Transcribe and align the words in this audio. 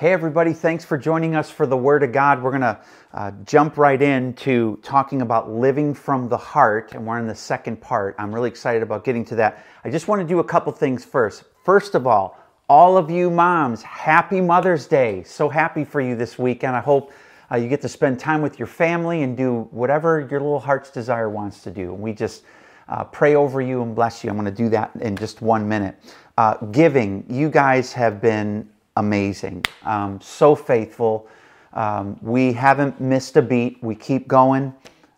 Hey, 0.00 0.14
everybody, 0.14 0.54
thanks 0.54 0.82
for 0.82 0.96
joining 0.96 1.34
us 1.34 1.50
for 1.50 1.66
the 1.66 1.76
Word 1.76 2.02
of 2.02 2.10
God. 2.10 2.42
We're 2.42 2.52
going 2.52 2.62
to 2.62 2.80
uh, 3.12 3.32
jump 3.44 3.76
right 3.76 4.00
into 4.00 4.78
talking 4.82 5.20
about 5.20 5.50
living 5.50 5.92
from 5.92 6.26
the 6.26 6.38
heart, 6.38 6.92
and 6.94 7.06
we're 7.06 7.18
in 7.18 7.26
the 7.26 7.34
second 7.34 7.82
part. 7.82 8.14
I'm 8.18 8.34
really 8.34 8.48
excited 8.48 8.82
about 8.82 9.04
getting 9.04 9.26
to 9.26 9.34
that. 9.34 9.62
I 9.84 9.90
just 9.90 10.08
want 10.08 10.22
to 10.22 10.26
do 10.26 10.38
a 10.38 10.44
couple 10.44 10.72
things 10.72 11.04
first. 11.04 11.44
First 11.66 11.94
of 11.94 12.06
all, 12.06 12.38
all 12.66 12.96
of 12.96 13.10
you 13.10 13.30
moms, 13.30 13.82
happy 13.82 14.40
Mother's 14.40 14.86
Day. 14.86 15.22
So 15.24 15.50
happy 15.50 15.84
for 15.84 16.00
you 16.00 16.16
this 16.16 16.38
weekend. 16.38 16.74
I 16.76 16.80
hope 16.80 17.12
uh, 17.52 17.56
you 17.56 17.68
get 17.68 17.82
to 17.82 17.88
spend 17.90 18.18
time 18.18 18.40
with 18.40 18.58
your 18.58 18.68
family 18.68 19.22
and 19.22 19.36
do 19.36 19.68
whatever 19.70 20.20
your 20.30 20.40
little 20.40 20.60
heart's 20.60 20.90
desire 20.90 21.28
wants 21.28 21.62
to 21.64 21.70
do. 21.70 21.92
And 21.92 22.02
we 22.02 22.14
just 22.14 22.44
uh, 22.88 23.04
pray 23.04 23.34
over 23.34 23.60
you 23.60 23.82
and 23.82 23.94
bless 23.94 24.24
you. 24.24 24.30
I'm 24.30 24.36
going 24.36 24.46
to 24.46 24.50
do 24.50 24.70
that 24.70 24.92
in 25.02 25.14
just 25.14 25.42
one 25.42 25.68
minute. 25.68 25.94
Uh, 26.38 26.54
giving, 26.68 27.22
you 27.28 27.50
guys 27.50 27.92
have 27.92 28.22
been 28.22 28.66
amazing, 29.00 29.64
um, 29.84 30.20
so 30.20 30.54
faithful. 30.54 31.26
Um, 31.72 32.18
we 32.20 32.52
haven't 32.52 33.00
missed 33.00 33.36
a 33.36 33.42
beat. 33.42 33.82
We 33.82 33.94
keep 33.94 34.28
going. 34.28 34.74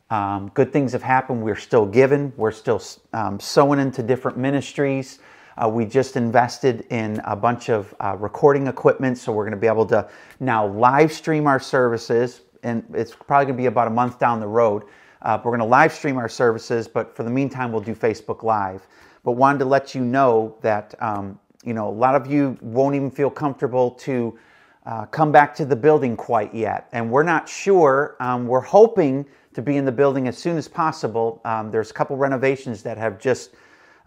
Um, 0.08 0.50
good 0.54 0.72
things 0.72 0.92
have 0.92 1.02
happened. 1.02 1.42
We're 1.42 1.56
still 1.56 1.84
giving. 1.84 2.32
We're 2.36 2.52
still 2.52 2.80
um, 3.12 3.40
sowing 3.40 3.80
into 3.80 4.02
different 4.02 4.38
ministries. 4.38 5.18
Uh, 5.56 5.68
we 5.68 5.84
just 5.84 6.16
invested 6.16 6.86
in 6.90 7.20
a 7.24 7.34
bunch 7.34 7.70
of 7.70 7.92
uh, 7.98 8.16
recording 8.18 8.68
equipment, 8.68 9.18
so 9.18 9.32
we're 9.32 9.44
going 9.44 9.50
to 9.52 9.60
be 9.60 9.66
able 9.66 9.86
to 9.86 10.08
now 10.38 10.66
live 10.66 11.12
stream 11.12 11.46
our 11.46 11.60
services. 11.60 12.42
And 12.62 12.84
it's 12.94 13.12
probably 13.14 13.46
going 13.46 13.56
to 13.56 13.62
be 13.62 13.66
about 13.66 13.88
a 13.88 13.90
month 13.90 14.18
down 14.20 14.38
the 14.38 14.46
road. 14.46 14.84
Uh, 15.22 15.38
we're 15.42 15.50
going 15.50 15.58
to 15.58 15.64
live 15.64 15.92
stream 15.92 16.18
our 16.18 16.28
services, 16.28 16.86
but 16.86 17.16
for 17.16 17.24
the 17.24 17.30
meantime, 17.30 17.72
we'll 17.72 17.82
do 17.82 17.94
Facebook 17.94 18.42
Live. 18.44 18.86
But 19.24 19.32
wanted 19.32 19.58
to 19.60 19.64
let 19.64 19.94
you 19.94 20.02
know 20.02 20.56
that 20.62 20.94
um, 21.00 21.38
you 21.62 21.74
know, 21.74 21.88
a 21.88 21.90
lot 21.90 22.14
of 22.14 22.26
you 22.26 22.58
won't 22.60 22.94
even 22.94 23.10
feel 23.10 23.30
comfortable 23.30 23.92
to 23.92 24.38
uh, 24.84 25.06
come 25.06 25.30
back 25.30 25.54
to 25.54 25.64
the 25.64 25.76
building 25.76 26.16
quite 26.16 26.52
yet. 26.54 26.88
And 26.92 27.10
we're 27.10 27.22
not 27.22 27.48
sure. 27.48 28.16
Um, 28.20 28.46
we're 28.46 28.60
hoping 28.60 29.26
to 29.54 29.62
be 29.62 29.76
in 29.76 29.84
the 29.84 29.92
building 29.92 30.26
as 30.28 30.36
soon 30.36 30.56
as 30.56 30.66
possible. 30.66 31.40
Um, 31.44 31.70
there's 31.70 31.90
a 31.90 31.94
couple 31.94 32.16
renovations 32.16 32.82
that 32.82 32.98
have 32.98 33.18
just, 33.20 33.50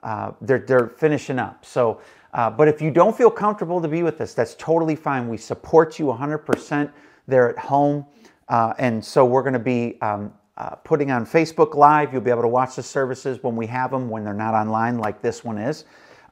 uh, 0.03 0.31
they're, 0.42 0.59
they're 0.59 0.88
finishing 0.88 1.39
up. 1.39 1.66
So, 1.66 2.02
uh, 2.33 2.50
but 2.50 2.67
if 2.67 2.81
you 2.81 2.92
don't 2.92 3.16
feel 3.16 3.31
comfortable 3.31 3.81
to 3.81 3.88
be 3.88 4.03
with 4.03 4.20
us, 4.20 4.33
that's 4.33 4.56
totally 4.56 4.95
fine. 4.95 5.30
We 5.30 5.38
support 5.38 5.98
you 5.98 6.08
100% 6.08 6.92
there 7.28 7.50
at 7.50 7.58
home. 7.58 8.06
Uh, 8.50 8.73
and 8.78 9.03
so 9.03 9.23
we're 9.23 9.42
going 9.44 9.53
to 9.53 9.59
be 9.59 10.00
um, 10.02 10.33
uh, 10.58 10.72
putting 10.76 11.11
on 11.11 11.26
Facebook 11.26 11.76
Live. 11.76 12.11
You'll 12.11 12.22
be 12.22 12.31
able 12.31 12.42
to 12.42 12.48
watch 12.48 12.76
the 12.76 12.83
services 12.83 13.42
when 13.42 13.56
we 13.56 13.66
have 13.67 13.92
them, 13.92 14.09
when 14.09 14.26
they're 14.26 14.33
not 14.33 14.53
online 14.53 14.98
like 14.98 15.22
this 15.22 15.44
one 15.44 15.58
is. 15.58 15.86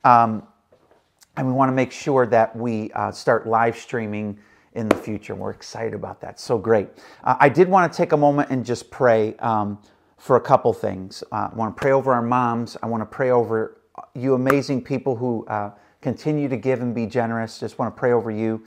Um, 0.03 0.45
and 1.37 1.47
we 1.47 1.53
want 1.53 1.69
to 1.69 1.73
make 1.73 1.91
sure 1.91 2.25
that 2.27 2.55
we 2.55 2.91
uh, 2.91 3.11
start 3.11 3.47
live 3.47 3.77
streaming 3.77 4.37
in 4.73 4.89
the 4.89 4.95
future. 4.95 5.35
We're 5.35 5.51
excited 5.51 5.93
about 5.93 6.21
that. 6.21 6.39
So 6.39 6.57
great. 6.57 6.89
Uh, 7.23 7.35
I 7.39 7.49
did 7.49 7.67
want 7.67 7.91
to 7.91 7.95
take 7.95 8.11
a 8.11 8.17
moment 8.17 8.49
and 8.49 8.65
just 8.65 8.89
pray 8.91 9.35
um, 9.37 9.79
for 10.17 10.35
a 10.35 10.41
couple 10.41 10.73
things. 10.73 11.23
Uh, 11.31 11.49
I 11.51 11.55
want 11.55 11.75
to 11.75 11.79
pray 11.79 11.91
over 11.91 12.13
our 12.13 12.21
moms. 12.21 12.77
I 12.81 12.87
want 12.87 13.01
to 13.01 13.05
pray 13.05 13.31
over 13.31 13.81
you 14.15 14.33
amazing 14.33 14.83
people 14.83 15.15
who 15.15 15.45
uh, 15.47 15.71
continue 16.01 16.49
to 16.49 16.57
give 16.57 16.81
and 16.81 16.93
be 16.93 17.05
generous. 17.05 17.59
Just 17.59 17.77
want 17.77 17.95
to 17.95 17.99
pray 17.99 18.11
over 18.11 18.31
you. 18.31 18.63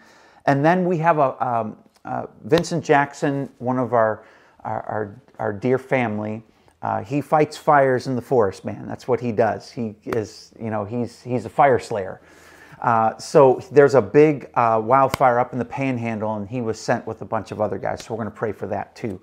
And 0.47 0.65
then 0.65 0.85
we 0.85 0.99
have 0.99 1.19
a 1.19 1.45
um, 1.45 1.77
uh, 2.05 2.27
Vincent 2.45 2.85
Jackson, 2.85 3.51
one 3.59 3.79
of 3.79 3.93
our 3.93 4.25
our, 4.65 4.83
our, 4.83 5.23
our 5.39 5.53
dear 5.53 5.79
family. 5.79 6.43
Uh, 6.83 7.03
he 7.03 7.21
fights 7.21 7.57
fires 7.57 8.07
in 8.07 8.17
the 8.17 8.23
forest, 8.23 8.65
man. 8.65 8.87
That's 8.87 9.09
what 9.09 9.21
he 9.21 9.33
does. 9.33 9.71
He 9.71 9.95
is, 10.05 10.53
you 10.61 10.71
know, 10.71 10.85
he's 10.85 11.23
he's 11.23 11.45
a 11.45 11.49
fire 11.49 11.79
slayer. 11.79 12.21
Uh, 12.81 13.17
so 13.19 13.61
there's 13.73 13.95
a 13.95 14.03
big 14.03 14.51
uh, 14.55 14.81
wildfire 14.83 15.39
up 15.39 15.53
in 15.53 15.59
the 15.59 15.65
panhandle, 15.65 16.37
and 16.37 16.49
he 16.49 16.61
was 16.61 16.79
sent 16.79 17.07
with 17.07 17.23
a 17.23 17.25
bunch 17.25 17.51
of 17.51 17.61
other 17.61 17.79
guys. 17.79 18.05
So 18.05 18.15
we're 18.15 18.23
going 18.23 18.33
to 18.33 18.39
pray 18.39 18.53
for 18.53 18.67
that 18.67 18.95
too. 18.95 19.21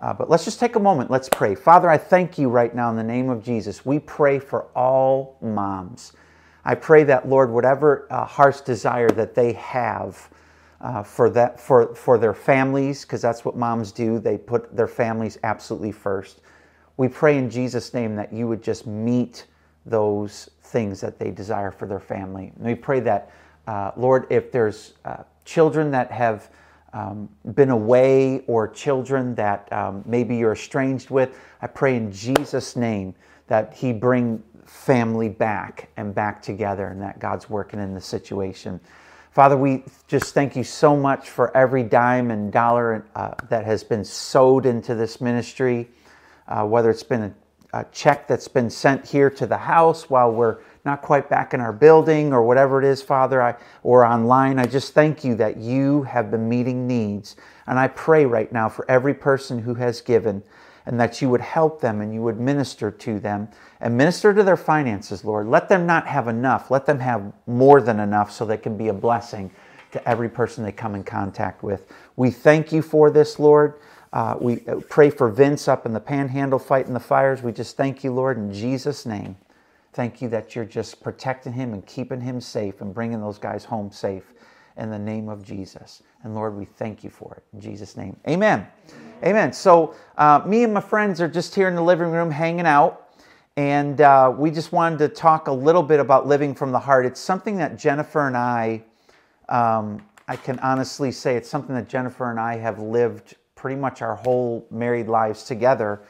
Uh, 0.00 0.12
but 0.12 0.28
let's 0.28 0.44
just 0.44 0.58
take 0.58 0.76
a 0.76 0.80
moment. 0.80 1.10
Let's 1.10 1.28
pray. 1.28 1.54
Father, 1.54 1.88
I 1.88 1.96
thank 1.96 2.38
you 2.38 2.48
right 2.48 2.74
now 2.74 2.90
in 2.90 2.96
the 2.96 3.04
name 3.04 3.30
of 3.30 3.44
Jesus. 3.44 3.86
We 3.86 3.98
pray 3.98 4.38
for 4.38 4.64
all 4.74 5.38
moms. 5.40 6.12
I 6.64 6.74
pray 6.74 7.04
that, 7.04 7.28
Lord, 7.28 7.50
whatever 7.50 8.06
uh, 8.10 8.24
heart's 8.24 8.60
desire 8.60 9.10
that 9.10 9.34
they 9.34 9.52
have 9.54 10.30
uh, 10.80 11.02
for, 11.02 11.30
that, 11.30 11.60
for, 11.60 11.94
for 11.94 12.18
their 12.18 12.34
families, 12.34 13.02
because 13.02 13.22
that's 13.22 13.44
what 13.44 13.56
moms 13.56 13.92
do, 13.92 14.18
they 14.18 14.36
put 14.36 14.74
their 14.74 14.88
families 14.88 15.38
absolutely 15.44 15.92
first. 15.92 16.40
We 16.96 17.08
pray 17.08 17.38
in 17.38 17.50
Jesus' 17.50 17.94
name 17.94 18.16
that 18.16 18.32
you 18.32 18.46
would 18.48 18.62
just 18.62 18.86
meet 18.86 19.46
those 19.86 20.50
things 20.62 21.00
that 21.00 21.18
they 21.18 21.30
desire 21.30 21.70
for 21.70 21.86
their 21.86 22.00
family. 22.00 22.52
And 22.56 22.66
we 22.66 22.74
pray 22.74 23.00
that, 23.00 23.30
uh, 23.66 23.92
Lord, 23.96 24.26
if 24.30 24.50
there's 24.50 24.94
uh, 25.04 25.24
children 25.44 25.90
that 25.92 26.10
have 26.10 26.50
um, 26.92 27.28
been 27.54 27.70
away 27.70 28.40
or 28.46 28.68
children 28.68 29.34
that 29.34 29.70
um, 29.72 30.02
maybe 30.06 30.36
you're 30.36 30.52
estranged 30.52 31.10
with, 31.10 31.38
I 31.60 31.66
pray 31.66 31.96
in 31.96 32.12
Jesus' 32.12 32.76
name 32.76 33.14
that 33.48 33.74
He 33.74 33.92
bring 33.92 34.42
family 34.64 35.28
back 35.28 35.90
and 35.96 36.14
back 36.14 36.40
together 36.40 36.86
and 36.88 37.00
that 37.02 37.18
God's 37.18 37.50
working 37.50 37.80
in 37.80 37.94
the 37.94 38.00
situation. 38.00 38.80
Father, 39.30 39.56
we 39.56 39.82
just 40.06 40.32
thank 40.32 40.54
you 40.54 40.62
so 40.62 40.96
much 40.96 41.28
for 41.28 41.54
every 41.56 41.82
dime 41.82 42.30
and 42.30 42.52
dollar 42.52 43.04
uh, 43.16 43.34
that 43.48 43.64
has 43.64 43.82
been 43.82 44.04
sowed 44.04 44.64
into 44.64 44.94
this 44.94 45.20
ministry, 45.20 45.88
uh, 46.46 46.64
whether 46.64 46.88
it's 46.88 47.02
been 47.02 47.34
a 47.74 47.84
check 47.90 48.28
that's 48.28 48.46
been 48.46 48.70
sent 48.70 49.04
here 49.04 49.28
to 49.28 49.46
the 49.46 49.56
house 49.56 50.08
while 50.08 50.30
we're 50.30 50.58
not 50.84 51.02
quite 51.02 51.28
back 51.28 51.54
in 51.54 51.60
our 51.60 51.72
building 51.72 52.32
or 52.32 52.44
whatever 52.44 52.80
it 52.80 52.86
is, 52.86 53.02
Father, 53.02 53.42
I, 53.42 53.56
or 53.82 54.04
online. 54.04 54.60
I 54.60 54.66
just 54.66 54.94
thank 54.94 55.24
you 55.24 55.34
that 55.36 55.56
you 55.56 56.04
have 56.04 56.30
been 56.30 56.48
meeting 56.48 56.86
needs. 56.86 57.34
And 57.66 57.76
I 57.76 57.88
pray 57.88 58.26
right 58.26 58.52
now 58.52 58.68
for 58.68 58.88
every 58.88 59.14
person 59.14 59.58
who 59.58 59.74
has 59.74 60.00
given 60.00 60.44
and 60.86 61.00
that 61.00 61.20
you 61.20 61.28
would 61.28 61.40
help 61.40 61.80
them 61.80 62.00
and 62.00 62.14
you 62.14 62.22
would 62.22 62.38
minister 62.38 62.92
to 62.92 63.18
them 63.18 63.48
and 63.80 63.96
minister 63.96 64.32
to 64.32 64.44
their 64.44 64.56
finances, 64.56 65.24
Lord. 65.24 65.48
Let 65.48 65.68
them 65.68 65.84
not 65.84 66.06
have 66.06 66.28
enough, 66.28 66.70
let 66.70 66.86
them 66.86 67.00
have 67.00 67.32
more 67.48 67.80
than 67.80 67.98
enough 67.98 68.30
so 68.30 68.44
they 68.44 68.56
can 68.56 68.76
be 68.76 68.86
a 68.86 68.94
blessing 68.94 69.50
to 69.90 70.08
every 70.08 70.28
person 70.28 70.62
they 70.62 70.72
come 70.72 70.94
in 70.94 71.02
contact 71.02 71.64
with. 71.64 71.90
We 72.14 72.30
thank 72.30 72.70
you 72.70 72.82
for 72.82 73.10
this, 73.10 73.40
Lord. 73.40 73.74
Uh, 74.14 74.36
we 74.40 74.64
uh, 74.68 74.76
pray 74.88 75.10
for 75.10 75.28
Vince 75.28 75.66
up 75.66 75.84
in 75.86 75.92
the 75.92 75.98
panhandle 75.98 76.60
fighting 76.60 76.94
the 76.94 77.00
fires. 77.00 77.42
We 77.42 77.50
just 77.50 77.76
thank 77.76 78.04
you, 78.04 78.12
Lord, 78.12 78.38
in 78.38 78.52
Jesus' 78.52 79.04
name. 79.04 79.36
Thank 79.92 80.22
you 80.22 80.28
that 80.28 80.54
you're 80.54 80.64
just 80.64 81.02
protecting 81.02 81.52
him 81.52 81.72
and 81.74 81.84
keeping 81.84 82.20
him 82.20 82.40
safe 82.40 82.80
and 82.80 82.94
bringing 82.94 83.20
those 83.20 83.38
guys 83.38 83.64
home 83.64 83.90
safe 83.90 84.32
in 84.76 84.90
the 84.90 84.98
name 85.00 85.28
of 85.28 85.42
Jesus. 85.44 86.04
And 86.22 86.32
Lord, 86.32 86.54
we 86.56 86.64
thank 86.64 87.02
you 87.02 87.10
for 87.10 87.34
it. 87.34 87.42
In 87.54 87.60
Jesus' 87.60 87.96
name. 87.96 88.16
Amen. 88.28 88.60
Amen. 88.60 89.14
Amen. 89.24 89.52
So, 89.52 89.96
uh, 90.16 90.42
me 90.46 90.62
and 90.62 90.72
my 90.72 90.80
friends 90.80 91.20
are 91.20 91.28
just 91.28 91.52
here 91.52 91.66
in 91.66 91.74
the 91.74 91.82
living 91.82 92.12
room 92.12 92.30
hanging 92.30 92.66
out. 92.66 93.08
And 93.56 94.00
uh, 94.00 94.32
we 94.36 94.52
just 94.52 94.70
wanted 94.70 95.00
to 95.00 95.08
talk 95.08 95.48
a 95.48 95.52
little 95.52 95.82
bit 95.82 95.98
about 95.98 96.28
living 96.28 96.54
from 96.54 96.70
the 96.70 96.78
heart. 96.78 97.04
It's 97.04 97.20
something 97.20 97.56
that 97.56 97.76
Jennifer 97.76 98.28
and 98.28 98.36
I, 98.36 98.84
um, 99.48 100.06
I 100.28 100.36
can 100.36 100.60
honestly 100.60 101.10
say, 101.10 101.36
it's 101.36 101.48
something 101.48 101.74
that 101.74 101.88
Jennifer 101.88 102.30
and 102.30 102.38
I 102.38 102.58
have 102.58 102.78
lived 102.78 103.34
pretty 103.64 103.80
much 103.80 104.02
our 104.02 104.16
whole 104.16 104.66
married 104.70 105.08
lives 105.08 105.44
together 105.44 106.02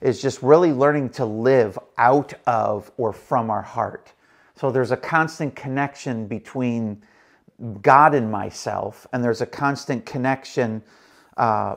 is 0.00 0.22
just 0.22 0.40
really 0.44 0.72
learning 0.72 1.08
to 1.08 1.24
live 1.24 1.76
out 1.98 2.32
of 2.46 2.88
or 2.98 3.12
from 3.12 3.50
our 3.50 3.62
heart. 3.62 4.12
So 4.54 4.70
there's 4.70 4.92
a 4.92 4.96
constant 4.96 5.56
connection 5.56 6.28
between 6.28 7.02
God 7.82 8.14
and 8.14 8.30
myself, 8.30 9.08
and 9.12 9.24
there's 9.24 9.40
a 9.40 9.46
constant 9.46 10.06
connection 10.06 10.84
uh, 11.36 11.74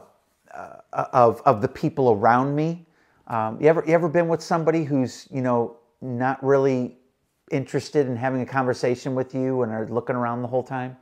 uh, 0.54 0.76
of, 0.94 1.42
of 1.48 1.64
the 1.64 1.68
people 1.68 2.12
around 2.12 2.56
me. 2.56 2.86
Um, 3.26 3.60
you, 3.60 3.68
ever, 3.70 3.84
you 3.88 3.94
ever 3.96 4.10
been 4.10 4.28
with 4.28 4.44
somebody 4.44 4.84
who's, 4.84 5.28
you 5.32 5.42
know, 5.42 5.78
not 6.00 6.46
really 6.46 7.00
interested 7.50 8.06
in 8.06 8.16
having 8.16 8.42
a 8.42 8.46
conversation 8.46 9.16
with 9.16 9.34
you 9.34 9.64
and 9.64 9.72
are 9.72 9.88
looking 9.88 10.16
around 10.16 10.44
the 10.44 10.48
whole 10.48 10.62
time? 10.62 10.96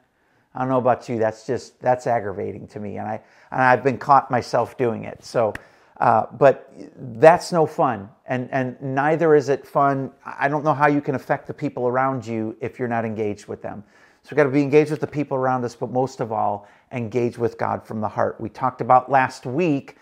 I 0.54 0.60
don't 0.60 0.70
know 0.70 0.78
about 0.78 1.08
you. 1.08 1.18
That's 1.18 1.46
just 1.46 1.80
that's 1.80 2.08
aggravating 2.08 2.68
to 2.70 2.80
me, 2.80 2.98
and 2.98 3.08
I 3.08 3.22
and 3.52 3.62
I've 3.62 3.84
been 3.84 3.98
caught 3.98 4.30
myself 4.30 4.78
doing 4.78 5.06
it. 5.06 5.24
So, 5.24 5.54
uh, 6.00 6.26
but 6.38 6.74
that's 7.18 7.52
no 7.52 7.66
fun, 7.66 8.10
and 8.26 8.50
and 8.52 8.82
neither 8.82 9.34
is 9.36 9.50
it 9.50 9.66
fun. 9.66 10.12
I 10.26 10.50
don't 10.50 10.64
know 10.66 10.74
how 10.74 10.88
you 10.88 11.02
can 11.02 11.16
affect 11.16 11.48
the 11.48 11.54
people 11.54 11.88
around 11.88 12.26
you 12.26 12.58
if 12.60 12.80
you're 12.80 12.90
not 12.90 13.06
engaged 13.06 13.48
with 13.48 13.62
them. 13.62 13.84
So 14.24 14.30
we've 14.32 14.38
got 14.38 14.44
to 14.44 14.50
be 14.50 14.62
engaged 14.62 14.92
with 14.92 15.00
the 15.00 15.08
people 15.08 15.38
around 15.38 15.64
us, 15.64 15.76
but 15.76 15.90
most 15.90 16.20
of 16.20 16.32
all, 16.32 16.68
engage 16.92 17.38
with 17.38 17.58
God 17.58 17.84
from 17.84 18.02
the 18.02 18.08
heart. 18.08 18.40
We 18.40 18.50
talked 18.50 18.82
about 18.82 19.10
last 19.10 19.46
week. 19.46 19.98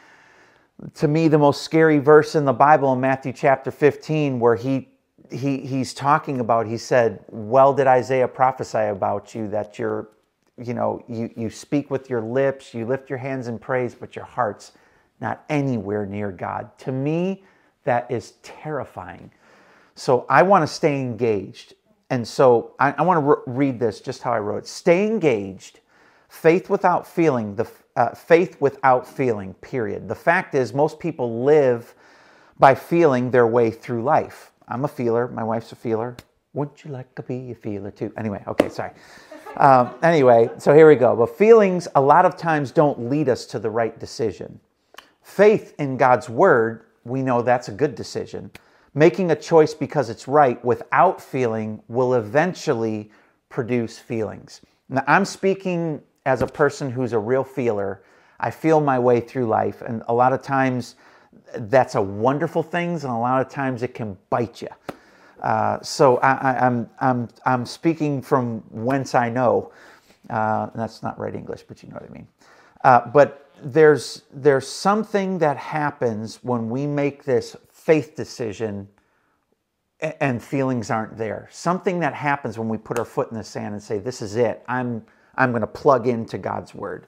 To 0.96 1.08
me, 1.08 1.28
the 1.28 1.38
most 1.38 1.62
scary 1.62 2.00
verse 2.00 2.36
in 2.36 2.44
the 2.46 2.54
Bible 2.54 2.92
in 2.94 3.00
Matthew 3.00 3.34
chapter 3.34 3.72
15, 3.72 4.40
where 4.40 4.56
he 4.56 4.90
he 5.32 5.60
he's 5.60 5.94
talking 5.94 6.40
about. 6.40 6.66
He 6.66 6.78
said, 6.78 7.24
"Well, 7.30 7.74
did 7.74 7.86
Isaiah 7.86 8.28
prophesy 8.28 8.80
about 8.80 9.36
you 9.36 9.48
that 9.50 9.78
you're." 9.78 10.10
You 10.64 10.74
know, 10.74 11.04
you, 11.08 11.30
you 11.36 11.50
speak 11.50 11.90
with 11.92 12.10
your 12.10 12.22
lips, 12.22 12.74
you 12.74 12.86
lift 12.86 13.10
your 13.10 13.20
hands 13.20 13.48
in 13.48 13.60
praise, 13.60 13.96
but 13.96 14.16
your 14.16 14.26
heart's 14.26 14.74
not 15.22 15.44
anywhere 15.50 16.06
near 16.06 16.32
God. 16.32 16.78
To 16.80 16.92
me, 16.92 17.44
that 17.86 18.10
is 18.12 18.34
terrifying. 18.44 19.32
So 19.96 20.26
I 20.30 20.44
want 20.44 20.64
to 20.64 20.68
stay 20.74 21.00
engaged. 21.02 21.74
And 22.10 22.28
so 22.28 22.76
I, 22.80 22.94
I 22.94 23.02
want 23.04 23.18
to 23.18 23.22
re- 23.22 23.68
read 23.68 23.80
this 23.80 24.02
just 24.02 24.24
how 24.24 24.34
I 24.34 24.40
wrote 24.40 24.60
it. 24.60 24.68
Stay 24.68 25.08
engaged 25.08 25.80
Faith 26.30 26.70
without 26.70 27.08
feeling, 27.08 27.56
the 27.56 27.70
uh, 27.96 28.16
faith 28.16 28.62
without 28.62 29.08
feeling, 29.08 29.54
period. 29.56 30.08
The 30.08 30.16
fact 30.16 30.56
is, 30.56 30.74
most 30.74 31.00
people 31.00 31.44
live 31.44 31.96
by 32.60 32.76
feeling 32.76 33.32
their 33.32 33.48
way 33.48 33.72
through 33.72 34.04
life. 34.04 34.52
I'm 34.68 34.86
a 34.86 34.88
feeler. 34.88 35.28
My 35.28 35.44
wife's 35.44 35.72
a 35.72 35.76
feeler. 35.76 36.16
Wouldn't 36.54 36.86
you 36.86 36.92
like 36.92 37.14
to 37.16 37.24
be 37.24 37.52
a 37.52 37.56
feeler 37.56 37.92
too? 37.92 38.14
Anyway, 38.16 38.44
okay, 38.48 38.70
sorry. 38.70 38.92
Um, 39.58 39.94
anyway, 40.04 40.50
so 40.58 40.74
here 40.74 40.88
we 40.88 40.96
go. 40.96 41.16
But 41.16 41.38
feelings 41.38 41.88
a 41.96 42.02
lot 42.02 42.26
of 42.26 42.38
times 42.38 42.72
don't 42.72 43.10
lead 43.10 43.30
us 43.30 43.46
to 43.48 43.60
the 43.60 43.70
right 43.70 43.98
decision. 44.00 44.60
Faith 45.22 45.76
in 45.80 45.98
God's 45.98 46.30
word, 46.30 46.86
we 47.04 47.22
know 47.22 47.42
that's 47.42 47.68
a 47.68 47.72
good 47.72 47.96
decision. 47.96 48.52
Making 48.94 49.32
a 49.32 49.36
choice 49.36 49.74
because 49.74 50.10
it's 50.10 50.28
right 50.28 50.64
without 50.66 51.22
feeling 51.22 51.82
will 51.88 52.16
eventually 52.16 53.12
produce 53.50 54.00
feelings. 54.00 54.62
Now, 54.90 55.04
I'm 55.08 55.26
speaking 55.26 56.02
as 56.26 56.42
a 56.42 56.48
person 56.48 56.90
who's 56.90 57.14
a 57.14 57.20
real 57.20 57.44
feeler. 57.44 58.02
I 58.40 58.52
feel 58.52 58.80
my 58.80 58.98
way 58.98 59.20
through 59.20 59.48
life, 59.48 59.82
and 59.82 60.04
a 60.08 60.14
lot 60.14 60.34
of 60.34 60.42
times 60.42 60.96
that's 61.56 61.96
a 61.96 62.02
wonderful 62.02 62.64
thing, 62.64 62.92
and 62.92 63.04
a 63.04 63.18
lot 63.18 63.42
of 63.42 63.50
times 63.50 63.84
it 63.84 63.94
can 63.94 64.18
bite 64.30 64.62
you. 64.62 64.70
Uh, 65.42 65.82
so 65.82 66.18
I, 66.18 66.66
am 66.66 66.90
I'm, 67.00 67.20
I'm, 67.22 67.30
I'm 67.46 67.66
speaking 67.66 68.22
from 68.22 68.60
whence 68.70 69.16
I 69.16 69.30
know. 69.30 69.72
Uh, 70.30 70.70
that's 70.76 71.02
not 71.02 71.20
right 71.20 71.34
English, 71.34 71.64
but 71.68 71.82
you 71.82 71.90
know 71.90 71.96
what 71.96 72.10
I 72.10 72.14
mean. 72.14 72.28
Uh, 72.84 73.08
but 73.08 73.50
there's, 73.64 74.24
there's 74.32 74.68
something 74.68 75.40
that 75.40 75.58
happens 75.58 76.38
when 76.44 76.70
we 76.70 76.86
make 76.88 77.24
this 77.24 77.56
faith 77.72 78.16
decision 78.16 78.88
and 80.00 80.42
feelings 80.42 80.90
aren't 80.90 81.18
there. 81.18 81.50
Something 81.52 82.00
that 82.00 82.14
happens 82.14 82.58
when 82.58 82.70
we 82.70 82.78
put 82.78 82.98
our 83.00 83.06
foot 83.06 83.32
in 83.32 83.38
the 83.38 83.44
sand 83.44 83.74
and 83.74 83.84
say, 83.84 84.00
This 84.00 84.22
is 84.22 84.36
it. 84.36 84.64
I'm, 84.68 85.06
I'm 85.36 85.52
going 85.52 85.62
to 85.62 85.68
plug 85.68 86.08
into 86.08 86.38
God's 86.38 86.74
word. 86.74 87.08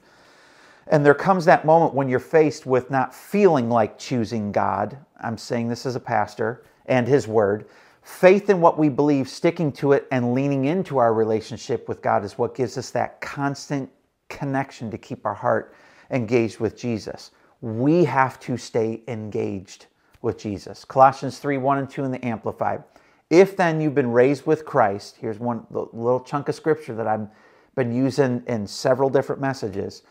And 0.87 1.05
there 1.05 1.13
comes 1.13 1.45
that 1.45 1.65
moment 1.65 1.93
when 1.93 2.09
you're 2.09 2.19
faced 2.19 2.65
with 2.65 2.91
not 2.91 3.15
feeling 3.15 3.69
like 3.69 3.97
choosing 3.97 4.51
God. 4.51 4.97
I'm 5.21 5.37
saying 5.37 5.69
this 5.69 5.85
as 5.85 5.95
a 5.95 5.99
pastor 6.01 6.65
and 6.87 7.07
his 7.07 7.27
word. 7.27 7.67
Faith 8.01 8.49
in 8.49 8.61
what 8.61 8.79
we 8.79 8.89
believe, 8.89 9.29
sticking 9.29 9.71
to 9.71 9.91
it, 9.91 10.07
and 10.11 10.33
leaning 10.33 10.65
into 10.65 10.97
our 10.97 11.13
relationship 11.13 11.87
with 11.87 12.01
God 12.01 12.23
is 12.23 12.37
what 12.37 12.55
gives 12.55 12.77
us 12.77 12.89
that 12.91 13.21
constant 13.21 13.89
connection 14.27 14.89
to 14.89 14.97
keep 14.97 15.25
our 15.25 15.33
heart 15.33 15.75
engaged 16.09 16.59
with 16.59 16.77
Jesus. 16.77 17.31
We 17.61 18.03
have 18.05 18.39
to 18.41 18.57
stay 18.57 19.01
engaged 19.07 19.85
with 20.21 20.37
Jesus. 20.37 20.83
Colossians 20.83 21.37
3 21.37 21.57
1 21.57 21.77
and 21.77 21.89
2 21.89 22.03
in 22.03 22.11
the 22.11 22.25
Amplified. 22.25 22.83
If 23.29 23.55
then 23.55 23.79
you've 23.79 23.95
been 23.95 24.11
raised 24.11 24.45
with 24.45 24.65
Christ, 24.65 25.17
here's 25.19 25.39
one 25.39 25.65
little 25.69 26.19
chunk 26.19 26.49
of 26.49 26.55
scripture 26.55 26.95
that 26.95 27.07
I've 27.07 27.27
been 27.75 27.93
using 27.93 28.43
in 28.47 28.67
several 28.67 29.09
different 29.09 29.41
messages. 29.41 30.01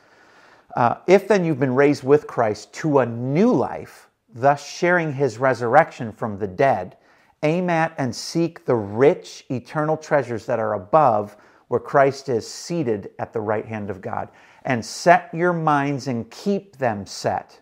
Uh, 0.77 0.97
if 1.07 1.29
then 1.29 1.45
you've 1.45 1.59
been 1.59 1.75
raised 1.75 2.05
with 2.05 2.27
Christ 2.27 2.73
to 2.75 3.01
a 3.01 3.07
new 3.07 3.53
life, 3.53 4.09
thus 4.33 4.67
sharing 4.67 5.13
his 5.13 5.39
resurrection 5.39 6.13
from 6.13 6.39
the 6.39 6.47
dead, 6.47 6.97
aim 7.43 7.71
at 7.71 7.95
and 7.99 8.15
seek 8.15 8.65
the 8.65 8.75
rich 8.75 9.45
eternal 9.51 9.97
treasures 9.97 10.47
that 10.47 10.59
are 10.59 10.75
above 10.75 11.37
where 11.69 11.81
Christ 11.81 12.29
is 12.29 12.47
seated 12.49 13.11
at 13.19 13.33
the 13.33 13.41
right 13.41 13.65
hand 13.65 13.91
of 13.91 14.01
God. 14.01 14.29
And 14.65 14.85
set 14.85 15.31
your 15.33 15.53
minds 15.53 16.07
and 16.09 16.31
keep 16.31 16.77
them 16.77 17.07
set 17.07 17.61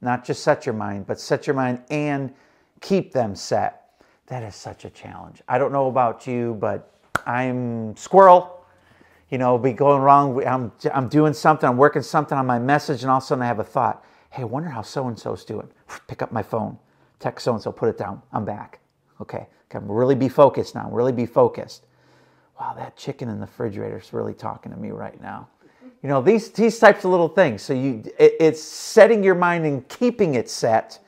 not 0.00 0.24
just 0.24 0.42
set 0.42 0.66
your 0.66 0.74
mind, 0.74 1.06
but 1.06 1.20
set 1.20 1.46
your 1.46 1.54
mind 1.54 1.82
and 1.90 2.32
keep 2.80 3.12
them 3.12 3.34
set. 3.34 4.02
That 4.26 4.42
is 4.42 4.54
such 4.54 4.84
a 4.84 4.90
challenge. 4.90 5.42
I 5.48 5.58
don't 5.58 5.72
know 5.72 5.88
about 5.88 6.26
you, 6.26 6.56
but 6.60 6.94
I'm 7.26 7.96
squirrel. 7.96 8.64
You 9.30 9.38
know, 9.38 9.58
be 9.58 9.72
going 9.72 10.02
wrong. 10.02 10.42
I'm, 10.46 10.72
I'm 10.94 11.08
doing 11.08 11.34
something, 11.34 11.68
I'm 11.68 11.76
working 11.76 12.02
something 12.02 12.38
on 12.38 12.46
my 12.46 12.58
message, 12.58 13.02
and 13.02 13.10
all 13.10 13.18
of 13.18 13.24
a 13.24 13.26
sudden 13.26 13.42
I 13.42 13.46
have 13.46 13.58
a 13.58 13.64
thought. 13.64 14.04
Hey, 14.30 14.42
I 14.42 14.46
wonder 14.46 14.68
how 14.68 14.82
so 14.82 15.08
and 15.08 15.18
so's 15.18 15.44
doing. 15.44 15.68
Pick 16.06 16.22
up 16.22 16.32
my 16.32 16.42
phone, 16.42 16.78
text 17.18 17.44
so 17.44 17.52
and 17.52 17.62
so, 17.62 17.72
put 17.72 17.88
it 17.88 17.98
down. 17.98 18.22
I'm 18.32 18.44
back. 18.44 18.80
Okay, 19.20 19.46
I'm 19.72 19.90
really 19.90 20.14
be 20.14 20.28
focused 20.28 20.74
now. 20.74 20.88
Really 20.90 21.12
be 21.12 21.26
focused. 21.26 21.86
Wow, 22.60 22.74
that 22.76 22.96
chicken 22.96 23.28
in 23.28 23.36
the 23.40 23.46
refrigerator 23.46 23.98
is 23.98 24.12
really 24.12 24.34
talking 24.34 24.72
to 24.72 24.78
me 24.78 24.90
right 24.90 25.20
now. 25.20 25.48
You 26.02 26.08
know, 26.08 26.22
these, 26.22 26.50
these 26.50 26.78
types 26.78 27.04
of 27.04 27.10
little 27.10 27.28
things. 27.28 27.62
So 27.62 27.72
you, 27.72 28.02
it, 28.18 28.34
it's 28.40 28.62
setting 28.62 29.22
your 29.24 29.34
mind 29.34 29.66
and 29.66 29.88
keeping 29.88 30.34
it 30.34 30.48
set 30.48 31.00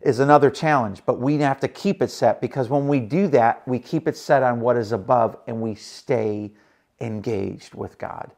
is 0.00 0.18
another 0.18 0.50
challenge, 0.50 1.02
but 1.06 1.18
we 1.18 1.38
have 1.38 1.58
to 1.60 1.68
keep 1.68 2.02
it 2.02 2.10
set 2.10 2.40
because 2.40 2.68
when 2.68 2.86
we 2.86 3.00
do 3.00 3.26
that, 3.28 3.66
we 3.66 3.78
keep 3.78 4.06
it 4.06 4.16
set 4.16 4.42
on 4.42 4.60
what 4.60 4.76
is 4.76 4.92
above 4.92 5.38
and 5.46 5.60
we 5.60 5.74
stay 5.74 6.52
engaged 7.00 7.74
with 7.74 7.98
God. 7.98 8.30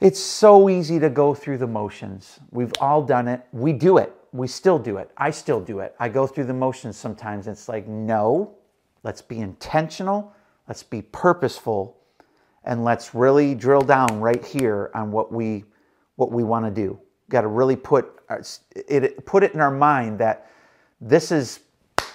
It's 0.00 0.20
so 0.20 0.68
easy 0.68 0.98
to 0.98 1.10
go 1.10 1.34
through 1.34 1.58
the 1.58 1.66
motions. 1.66 2.38
We've 2.50 2.72
all 2.80 3.02
done 3.02 3.28
it. 3.28 3.42
We 3.52 3.72
do 3.72 3.98
it. 3.98 4.14
We 4.32 4.46
still 4.46 4.78
do 4.78 4.98
it. 4.98 5.10
I 5.16 5.30
still 5.30 5.60
do 5.60 5.80
it. 5.80 5.94
I 5.98 6.08
go 6.08 6.26
through 6.26 6.44
the 6.44 6.54
motions 6.54 6.96
sometimes. 6.96 7.46
It's 7.46 7.68
like, 7.68 7.86
no, 7.88 8.56
let's 9.02 9.22
be 9.22 9.38
intentional. 9.38 10.34
Let's 10.66 10.82
be 10.82 11.02
purposeful 11.02 11.96
and 12.64 12.84
let's 12.84 13.14
really 13.14 13.54
drill 13.54 13.80
down 13.80 14.20
right 14.20 14.44
here 14.44 14.90
on 14.94 15.10
what 15.10 15.32
we 15.32 15.64
what 16.16 16.30
we 16.30 16.44
want 16.44 16.66
to 16.66 16.70
do. 16.70 16.98
Got 17.30 17.42
to 17.42 17.48
really 17.48 17.76
put 17.76 18.20
uh, 18.28 18.42
it 18.74 19.24
put 19.24 19.42
it 19.42 19.54
in 19.54 19.60
our 19.60 19.70
mind 19.70 20.18
that 20.18 20.50
this 21.00 21.32
is 21.32 21.60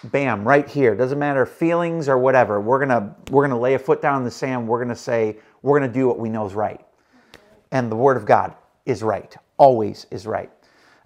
bam 0.05 0.47
right 0.47 0.67
here. 0.67 0.95
Doesn't 0.95 1.19
matter 1.19 1.45
feelings 1.45 2.07
or 2.07 2.17
whatever. 2.17 2.61
We're 2.61 2.79
gonna 2.79 3.15
we're 3.31 3.43
gonna 3.43 3.59
lay 3.59 3.73
a 3.73 3.79
foot 3.79 4.01
down 4.01 4.17
in 4.17 4.23
the 4.23 4.31
sand. 4.31 4.67
We're 4.67 4.79
gonna 4.79 4.95
say 4.95 5.37
we're 5.61 5.79
gonna 5.79 5.91
do 5.91 6.07
what 6.07 6.19
we 6.19 6.29
know 6.29 6.45
is 6.45 6.53
right, 6.53 6.85
and 7.71 7.91
the 7.91 7.95
Word 7.95 8.17
of 8.17 8.25
God 8.25 8.55
is 8.85 9.01
right. 9.01 9.35
Always 9.57 10.05
is 10.11 10.27
right. 10.27 10.51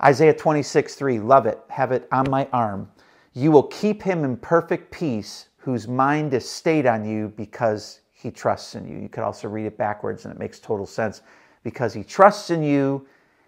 Isaiah 0.04 0.34
26, 0.34 0.96
3, 0.96 1.20
love 1.20 1.46
it, 1.46 1.60
have 1.70 1.92
it 1.92 2.08
on 2.12 2.30
my 2.30 2.48
arm. 2.54 2.90
You 3.34 3.52
will 3.52 3.64
keep 3.64 4.02
him 4.02 4.24
in 4.24 4.38
perfect 4.38 4.92
peace 4.92 5.50
whose 5.58 5.88
mind 5.88 6.34
is 6.34 6.50
stayed 6.50 6.86
on 6.86 7.04
you 7.04 7.34
because 7.36 8.02
he 8.14 8.32
trusts 8.32 8.76
in 8.76 8.88
you. 8.88 8.98
You 8.98 9.10
could 9.10 9.24
also 9.24 9.48
read 9.48 9.66
it 9.66 9.78
backwards 9.78 10.26
and 10.26 10.34
it 10.34 10.40
makes 10.40 10.60
total 10.60 10.86
sense. 10.86 11.22
Because 11.64 11.94
he 11.94 12.04
trusts 12.04 12.50
in 12.50 12.64
you, 12.64 13.06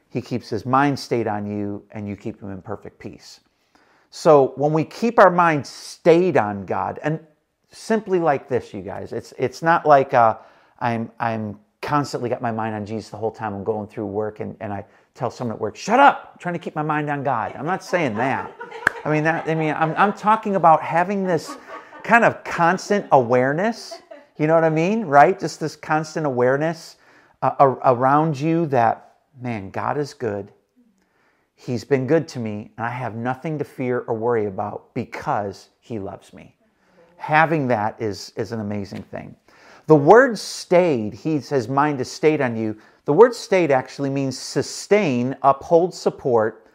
he 0.09 0.21
keeps 0.21 0.49
his 0.49 0.65
mind 0.65 0.99
stayed 0.99 1.27
on 1.27 1.45
you, 1.45 1.83
and 1.91 2.07
you 2.07 2.15
keep 2.15 2.41
him 2.41 2.51
in 2.51 2.61
perfect 2.61 2.99
peace. 2.99 3.41
So 4.09 4.53
when 4.55 4.73
we 4.73 4.83
keep 4.83 5.19
our 5.19 5.29
mind 5.29 5.65
stayed 5.65 6.35
on 6.35 6.65
God, 6.65 6.99
and 7.03 7.19
simply 7.71 8.19
like 8.19 8.47
this, 8.47 8.73
you 8.73 8.81
guys, 8.81 9.13
it's 9.13 9.33
it's 9.37 9.61
not 9.61 9.85
like 9.85 10.13
uh, 10.15 10.37
I'm 10.79 11.11
I'm 11.19 11.59
constantly 11.89 12.29
got 12.29 12.41
my 12.41 12.51
mind 12.51 12.75
on 12.75 12.85
Jesus 12.85 13.09
the 13.09 13.17
whole 13.17 13.31
time 13.31 13.53
I'm 13.53 13.63
going 13.63 13.87
through 13.87 14.05
work 14.05 14.39
and, 14.39 14.55
and 14.59 14.71
I 14.71 14.85
tell 15.13 15.31
someone 15.31 15.55
at 15.55 15.61
work, 15.61 15.75
shut 15.75 15.99
up, 15.99 16.31
I'm 16.33 16.39
trying 16.39 16.53
to 16.53 16.59
keep 16.59 16.75
my 16.75 16.83
mind 16.83 17.09
on 17.09 17.23
God. 17.23 17.55
I'm 17.55 17.65
not 17.65 17.83
saying 17.83 18.15
that. 18.15 18.51
I 19.03 19.09
mean 19.09 19.23
that 19.23 19.47
I 19.47 19.55
mean 19.55 19.73
I'm 19.73 19.93
I'm 19.97 20.13
talking 20.13 20.55
about 20.55 20.81
having 20.81 21.23
this 21.23 21.55
kind 22.03 22.23
of 22.23 22.43
constant 22.43 23.05
awareness 23.11 24.01
you 24.39 24.47
know 24.47 24.55
what 24.55 24.63
I 24.63 24.69
mean? 24.69 25.03
Right? 25.03 25.37
Just 25.37 25.59
this 25.59 25.75
constant 25.75 26.25
awareness 26.25 26.95
uh, 27.41 27.75
around 27.83 28.39
you 28.39 28.65
that, 28.67 29.17
man, 29.39 29.69
God 29.69 29.97
is 29.97 30.13
good. 30.13 30.53
He's 31.55 31.83
been 31.83 32.07
good 32.07 32.25
to 32.29 32.39
me, 32.39 32.71
and 32.77 32.87
I 32.87 32.89
have 32.89 33.15
nothing 33.15 33.57
to 33.57 33.65
fear 33.65 33.99
or 33.99 34.15
worry 34.15 34.45
about 34.45 34.93
because 34.93 35.67
He 35.81 35.99
loves 35.99 36.33
me. 36.33 36.55
Having 37.17 37.67
that 37.67 38.01
is, 38.01 38.31
is 38.37 38.53
an 38.53 38.61
amazing 38.61 39.03
thing. 39.03 39.35
The 39.89 39.95
word 39.95 40.37
stayed, 40.37 41.15
he 41.15 41.39
says, 41.39 41.67
mind 41.67 41.99
is 41.99 42.11
stayed 42.11 42.41
on 42.41 42.55
you. 42.55 42.77
The 43.05 43.13
word 43.13 43.33
stayed 43.33 43.71
actually 43.71 44.11
means 44.11 44.37
sustain, 44.37 45.35
uphold, 45.41 45.95
support, 45.95 46.67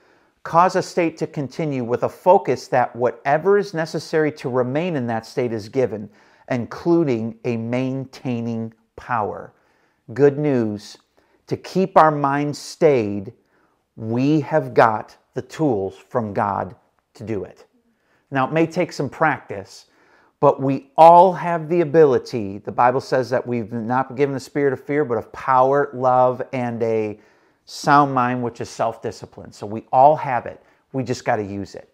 cause 0.42 0.74
a 0.74 0.82
state 0.82 1.16
to 1.18 1.28
continue 1.28 1.84
with 1.84 2.02
a 2.02 2.08
focus 2.08 2.66
that 2.66 2.96
whatever 2.96 3.56
is 3.56 3.72
necessary 3.72 4.32
to 4.32 4.48
remain 4.48 4.96
in 4.96 5.06
that 5.06 5.26
state 5.26 5.52
is 5.52 5.68
given 5.68 6.10
including 6.50 7.38
a 7.44 7.56
maintaining 7.56 8.74
power. 8.96 9.52
Good 10.12 10.36
news 10.36 10.96
to 11.46 11.56
keep 11.56 11.96
our 11.96 12.10
minds 12.10 12.58
stayed, 12.58 13.32
we 13.94 14.40
have 14.40 14.74
got 14.74 15.16
the 15.34 15.42
tools 15.42 15.96
from 15.96 16.34
God 16.34 16.74
to 17.14 17.22
do 17.22 17.44
it. 17.44 17.64
Now, 18.32 18.48
it 18.48 18.52
may 18.52 18.66
take 18.66 18.92
some 18.92 19.08
practice, 19.08 19.86
but 20.44 20.60
we 20.60 20.90
all 20.98 21.32
have 21.32 21.70
the 21.70 21.80
ability. 21.80 22.58
The 22.58 22.70
Bible 22.70 23.00
says 23.00 23.30
that 23.30 23.46
we've 23.46 23.72
not 23.72 24.08
been 24.08 24.16
given 24.18 24.34
the 24.34 24.40
spirit 24.40 24.74
of 24.74 24.84
fear, 24.84 25.02
but 25.02 25.16
of 25.16 25.32
power, 25.32 25.88
love, 25.94 26.42
and 26.52 26.82
a 26.82 27.18
sound 27.64 28.12
mind, 28.12 28.42
which 28.42 28.60
is 28.60 28.68
self 28.68 29.00
discipline. 29.00 29.52
So 29.52 29.66
we 29.66 29.86
all 29.90 30.14
have 30.16 30.44
it. 30.44 30.62
We 30.92 31.02
just 31.02 31.24
got 31.24 31.36
to 31.36 31.42
use 31.42 31.74
it. 31.74 31.88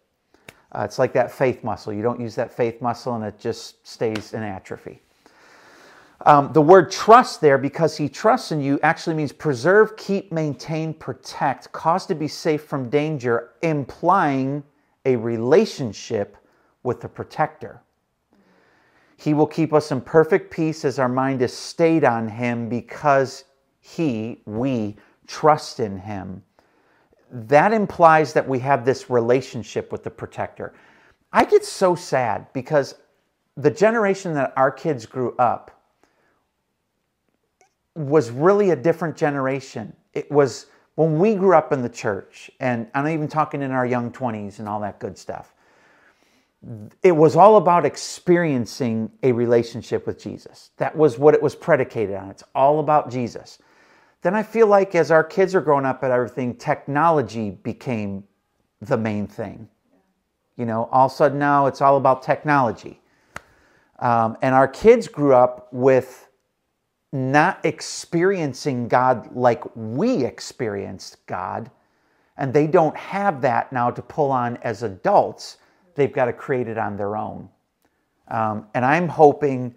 Uh, 0.73 0.81
it's 0.81 0.99
like 0.99 1.13
that 1.13 1.31
faith 1.31 1.63
muscle. 1.63 1.93
You 1.93 2.03
don't 2.03 2.19
use 2.19 2.35
that 2.35 2.53
faith 2.53 2.83
muscle 2.83 3.15
and 3.15 3.25
it 3.25 3.39
just 3.39 3.87
stays 3.87 4.33
in 4.33 4.43
atrophy. 4.43 5.01
Um, 6.27 6.53
the 6.53 6.61
word 6.61 6.91
trust 6.91 7.41
there, 7.41 7.57
because 7.57 7.97
he 7.97 8.09
trusts 8.09 8.51
in 8.51 8.61
you, 8.61 8.81
actually 8.83 9.15
means 9.15 9.31
preserve, 9.31 9.97
keep, 9.97 10.33
maintain, 10.33 10.93
protect, 10.93 11.71
cause 11.71 12.05
to 12.07 12.17
be 12.17 12.27
safe 12.27 12.65
from 12.65 12.91
danger, 12.91 13.51
implying 13.63 14.65
a 15.05 15.15
relationship 15.15 16.37
with 16.83 17.01
the 17.01 17.09
protector. 17.09 17.81
He 19.21 19.35
will 19.35 19.47
keep 19.47 19.75
us 19.75 19.93
in 19.93 20.01
perfect 20.01 20.51
peace 20.51 20.83
as 20.83 20.99
our 20.99 21.09
mind 21.09 21.43
is 21.43 21.55
stayed 21.55 22.05
on 22.05 22.27
him 22.27 22.71
because 22.71 23.45
he, 23.79 24.41
we 24.47 24.97
trust 25.27 25.79
in 25.79 25.99
him, 25.99 26.43
that 27.31 27.75
implies 27.75 28.33
that 28.33 28.49
we 28.49 28.59
have 28.61 28.87
this 28.87 29.11
relationship 29.11 29.93
with 29.93 30.05
the 30.05 30.11
protector. 30.11 30.73
I 31.35 31.45
get 31.45 31.67
so 31.67 31.95
sad 31.95 32.51
because 32.55 32.95
the 33.59 33.71
generation 33.71 34.33
that 34.35 34.55
our 34.57 34.71
kids 34.71 35.05
grew 35.05 35.37
up 35.39 35.83
was 37.95 38.31
really 38.31 38.71
a 38.71 38.77
different 38.77 39.19
generation. 39.19 39.95
It 40.15 40.31
was 40.33 40.67
when 40.95 41.19
we 41.19 41.35
grew 41.35 41.55
up 41.55 41.75
in 41.75 41.83
the 41.83 41.91
church, 41.91 42.51
and 42.59 42.89
I'm 42.95 43.07
even 43.07 43.29
talking 43.29 43.61
in 43.61 43.71
our 43.71 43.85
young 43.85 44.11
20s 44.13 44.61
and 44.61 44.67
all 44.67 44.81
that 44.81 44.99
good 44.99 45.19
stuff. 45.19 45.53
It 47.03 47.13
was 47.13 47.37
all 47.37 47.57
about 47.57 47.87
experiencing 47.87 49.11
a 49.23 49.33
relationship 49.33 50.07
with 50.07 50.19
Jesus. 50.19 50.71
That 50.77 50.95
was 50.95 51.19
what 51.19 51.35
it 51.35 51.43
was 51.43 51.55
predicated 51.55 52.15
on. 52.17 52.31
It's 52.31 52.45
all 52.55 52.81
about 52.81 53.11
Jesus. 53.11 53.59
Then 54.23 54.35
I 54.35 54.43
feel 54.43 54.67
like 54.67 54.95
as 54.95 55.11
our 55.11 55.25
kids 55.25 55.55
are 55.55 55.63
growing 55.63 55.87
up 55.87 56.05
at 56.05 56.11
everything, 56.11 56.55
technology 56.57 57.51
became 57.51 58.25
the 58.81 58.99
main 58.99 59.27
thing. 59.27 59.69
You 60.57 60.67
know, 60.67 60.89
all 60.93 61.07
of 61.07 61.13
a 61.13 61.15
sudden 61.15 61.39
now 61.39 61.67
it's 61.67 61.81
all 61.81 61.97
about 61.97 62.23
technology. 62.23 63.01
Um, 63.99 64.37
and 64.43 64.55
our 64.55 64.69
kids 64.69 65.09
grew 65.09 65.35
up 65.35 65.73
with 65.73 66.29
not 67.13 67.65
experiencing 67.65 68.89
God 68.89 69.35
like 69.35 69.65
we 69.75 70.25
experienced 70.25 71.25
God. 71.27 71.71
And 72.37 72.53
they 72.53 72.67
don't 72.67 72.97
have 72.97 73.43
that 73.43 73.73
now 73.73 73.91
to 73.91 74.03
pull 74.03 74.31
on 74.31 74.57
as 74.59 74.83
adults. 74.83 75.59
They've 75.95 76.13
got 76.13 76.27
to 76.27 76.33
create 76.33 76.69
it 76.69 76.79
on 76.79 76.97
their 76.97 77.17
own. 77.17 77.49
Um, 78.29 78.67
and 78.75 78.85
I'm 78.85 79.09
hoping 79.09 79.75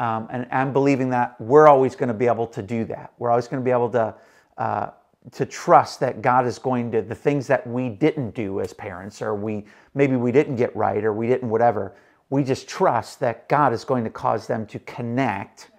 um, 0.00 0.28
and 0.30 0.46
I'm 0.50 0.72
believing 0.72 1.10
that 1.10 1.38
we're 1.38 1.68
always 1.68 1.94
going 1.94 2.08
to 2.08 2.14
be 2.14 2.26
able 2.26 2.46
to 2.48 2.62
do 2.62 2.86
that. 2.86 3.12
We're 3.18 3.28
always 3.28 3.46
going 3.46 3.62
to 3.62 3.64
be 3.64 3.70
able 3.70 3.90
to, 3.90 4.14
uh, 4.56 4.90
to 5.32 5.44
trust 5.44 6.00
that 6.00 6.22
God 6.22 6.46
is 6.46 6.58
going 6.58 6.90
to, 6.92 7.02
the 7.02 7.14
things 7.14 7.46
that 7.48 7.66
we 7.66 7.90
didn't 7.90 8.34
do 8.34 8.60
as 8.60 8.72
parents, 8.72 9.20
or 9.20 9.34
we 9.34 9.66
maybe 9.92 10.16
we 10.16 10.32
didn't 10.32 10.56
get 10.56 10.74
right, 10.74 11.04
or 11.04 11.12
we 11.12 11.26
didn't 11.26 11.50
whatever, 11.50 11.94
we 12.30 12.42
just 12.42 12.66
trust 12.66 13.20
that 13.20 13.46
God 13.50 13.74
is 13.74 13.84
going 13.84 14.04
to 14.04 14.10
cause 14.10 14.46
them 14.46 14.64
to 14.68 14.78
connect 14.80 15.70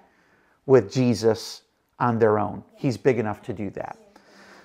with 0.67 0.93
Jesus 0.93 1.63
on 1.99 2.19
their 2.19 2.37
own. 2.37 2.63
He's 2.75 2.97
big 2.97 3.17
enough 3.17 3.41
to 3.43 3.53
do 3.53 3.71
that. 3.71 3.97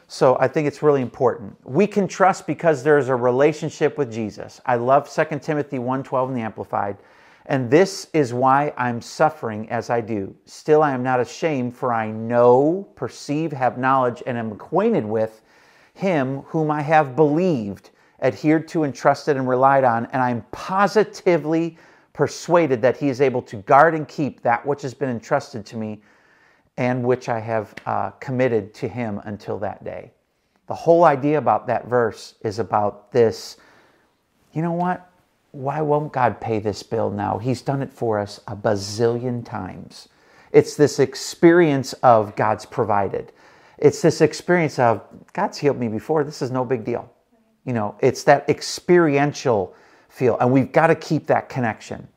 So 0.08 0.36
I 0.38 0.46
think 0.46 0.68
it's 0.68 0.82
really 0.82 1.02
important. 1.02 1.56
We 1.64 1.86
can 1.86 2.06
trust 2.06 2.46
because 2.46 2.82
there's 2.84 3.08
a 3.08 3.16
relationship 3.16 3.98
with 3.98 4.12
Jesus. 4.12 4.60
I 4.64 4.76
love 4.76 5.08
2 5.08 5.42
Timothy 5.42 5.78
1:12 5.78 6.28
in 6.28 6.34
the 6.34 6.42
amplified. 6.42 6.98
And 7.46 7.70
this 7.70 8.08
is 8.12 8.34
why 8.34 8.72
I'm 8.76 9.00
suffering 9.00 9.70
as 9.70 9.88
I 9.88 10.00
do. 10.00 10.34
Still 10.46 10.82
I 10.82 10.92
am 10.92 11.02
not 11.02 11.20
ashamed, 11.20 11.76
for 11.76 11.92
I 11.92 12.10
know, 12.10 12.88
perceive, 12.96 13.52
have 13.52 13.78
knowledge, 13.78 14.22
and 14.26 14.36
am 14.36 14.52
acquainted 14.52 15.04
with 15.04 15.42
him 15.94 16.42
whom 16.48 16.70
I 16.70 16.82
have 16.82 17.14
believed, 17.14 17.90
adhered 18.20 18.66
to, 18.68 18.82
and 18.82 18.94
trusted 18.94 19.36
and 19.36 19.48
relied 19.48 19.84
on, 19.84 20.06
and 20.06 20.20
I'm 20.20 20.44
positively 20.50 21.78
persuaded 22.12 22.82
that 22.82 22.96
he 22.96 23.08
is 23.08 23.20
able 23.20 23.42
to 23.42 23.56
guard 23.56 23.94
and 23.94 24.08
keep 24.08 24.42
that 24.42 24.66
which 24.66 24.82
has 24.82 24.94
been 24.94 25.10
entrusted 25.10 25.64
to 25.66 25.76
me 25.76 26.00
and 26.76 27.02
which 27.02 27.28
I 27.28 27.40
have 27.40 27.74
uh, 27.86 28.10
committed 28.10 28.74
to 28.74 28.88
him 28.88 29.20
until 29.24 29.58
that 29.60 29.84
day. 29.84 30.12
The 30.66 30.74
whole 30.74 31.04
idea 31.04 31.38
about 31.38 31.66
that 31.68 31.86
verse 31.86 32.34
is 32.42 32.58
about 32.58 33.12
this 33.12 33.56
you 34.56 34.62
know 34.62 34.72
what? 34.72 35.10
Why 35.52 35.82
won't 35.82 36.14
God 36.14 36.40
pay 36.40 36.60
this 36.60 36.82
bill 36.82 37.10
now? 37.10 37.36
He's 37.36 37.60
done 37.60 37.82
it 37.82 37.92
for 37.92 38.18
us 38.18 38.40
a 38.48 38.56
bazillion 38.56 39.44
times. 39.44 40.08
It's 40.50 40.76
this 40.76 40.98
experience 40.98 41.92
of 42.02 42.34
God's 42.36 42.64
provided. 42.64 43.32
It's 43.76 44.00
this 44.00 44.22
experience 44.22 44.78
of 44.78 45.02
God's 45.34 45.58
healed 45.58 45.78
me 45.78 45.88
before. 45.88 46.24
This 46.24 46.40
is 46.40 46.50
no 46.50 46.64
big 46.64 46.84
deal. 46.84 47.12
You 47.66 47.74
know, 47.74 47.96
it's 48.00 48.24
that 48.24 48.48
experiential 48.48 49.74
feel. 50.08 50.38
And 50.38 50.50
we've 50.50 50.72
got 50.72 50.86
to 50.86 50.94
keep 50.94 51.26
that 51.26 51.50
connection. 51.50 52.08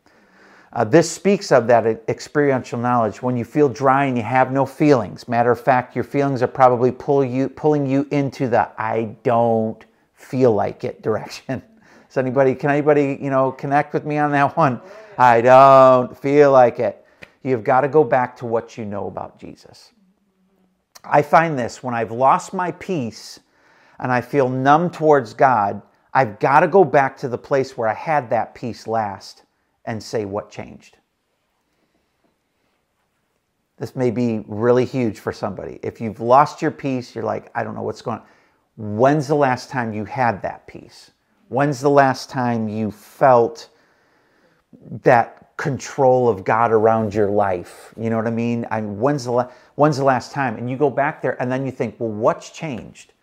Uh, 0.71 0.83
this 0.83 1.09
speaks 1.09 1.51
of 1.51 1.65
that 1.67 2.03
experiential 2.07 2.77
knowledge. 2.77 3.23
When 3.23 3.35
you 3.35 3.43
feel 3.43 3.69
dry 3.69 4.05
and 4.05 4.15
you 4.15 4.23
have 4.23 4.51
no 4.51 4.65
feelings, 4.65 5.27
matter 5.27 5.51
of 5.51 5.59
fact, 5.59 5.95
your 5.95 6.03
feelings 6.03 6.43
are 6.43 6.47
probably 6.47 6.91
pull 6.91 7.25
you, 7.25 7.49
pulling 7.49 7.88
you 7.88 8.07
into 8.11 8.47
the 8.47 8.69
I 8.79 9.15
don't 9.23 9.83
feel 10.13 10.51
like 10.53 10.83
it 10.83 11.01
direction. 11.03 11.63
Does 12.07 12.17
anybody, 12.17 12.55
can 12.55 12.69
anybody, 12.69 13.17
you 13.21 13.29
know, 13.29 13.51
connect 13.51 13.93
with 13.93 14.05
me 14.05 14.17
on 14.17 14.31
that 14.31 14.55
one? 14.55 14.81
I 15.17 15.41
don't 15.41 16.17
feel 16.17 16.51
like 16.51 16.79
it. 16.79 17.05
You've 17.43 17.63
got 17.63 17.81
to 17.81 17.88
go 17.88 18.03
back 18.03 18.35
to 18.38 18.45
what 18.45 18.77
you 18.77 18.85
know 18.85 19.07
about 19.07 19.39
Jesus. 19.39 19.91
I 21.03 21.21
find 21.21 21.57
this 21.57 21.81
when 21.81 21.93
I've 21.93 22.11
lost 22.11 22.53
my 22.53 22.71
peace 22.73 23.39
and 23.99 24.11
I 24.11 24.21
feel 24.21 24.49
numb 24.49 24.89
towards 24.89 25.33
God, 25.33 25.81
I've 26.13 26.39
got 26.39 26.61
to 26.61 26.67
go 26.67 26.83
back 26.83 27.17
to 27.17 27.27
the 27.27 27.38
place 27.38 27.77
where 27.77 27.88
I 27.88 27.93
had 27.93 28.29
that 28.31 28.53
peace 28.53 28.88
last 28.88 29.43
and 29.89 30.01
say 30.01 30.24
what 30.24 30.51
changed. 30.51 30.98
This 33.77 33.96
may 33.96 34.12
be 34.12 34.43
really 34.48 34.86
huge 34.86 35.19
for 35.19 35.34
somebody. 35.34 35.79
If 35.81 36.00
you've 36.00 36.19
lost 36.19 36.62
your 36.62 36.69
peace, 36.69 37.15
you're 37.15 37.24
like, 37.24 37.50
I 37.55 37.63
don't 37.63 37.74
know 37.74 37.81
what's 37.81 38.03
going 38.03 38.19
on. 38.19 38.25
When's 38.77 39.27
the 39.27 39.36
last 39.36 39.72
time 39.72 39.91
you 39.91 40.05
had 40.05 40.43
that 40.43 40.67
peace? 40.67 41.10
When's 41.48 41.81
the 41.81 41.89
last 41.89 42.29
time 42.29 42.69
you 42.69 42.91
felt 42.91 43.69
that 45.01 45.58
control 45.58 46.29
of 46.29 46.43
God 46.43 46.72
around 46.72 47.15
your 47.15 47.31
life? 47.31 47.91
You 47.98 48.12
know 48.12 48.17
what 48.17 48.27
I 48.27 48.31
mean? 48.31 48.67
I 48.69 48.81
mean 48.81 49.00
when's 49.00 49.24
the 49.24 49.31
la- 49.31 49.51
when's 49.74 49.98
the 49.98 50.03
last 50.03 50.31
time? 50.31 50.55
And 50.58 50.69
you 50.69 50.77
go 50.77 50.91
back 50.91 51.19
there 51.19 51.41
and 51.41 51.51
then 51.51 51.65
you 51.65 51.72
think, 51.72 51.96
well, 51.98 52.12
what's 52.12 52.51
changed? 52.51 53.13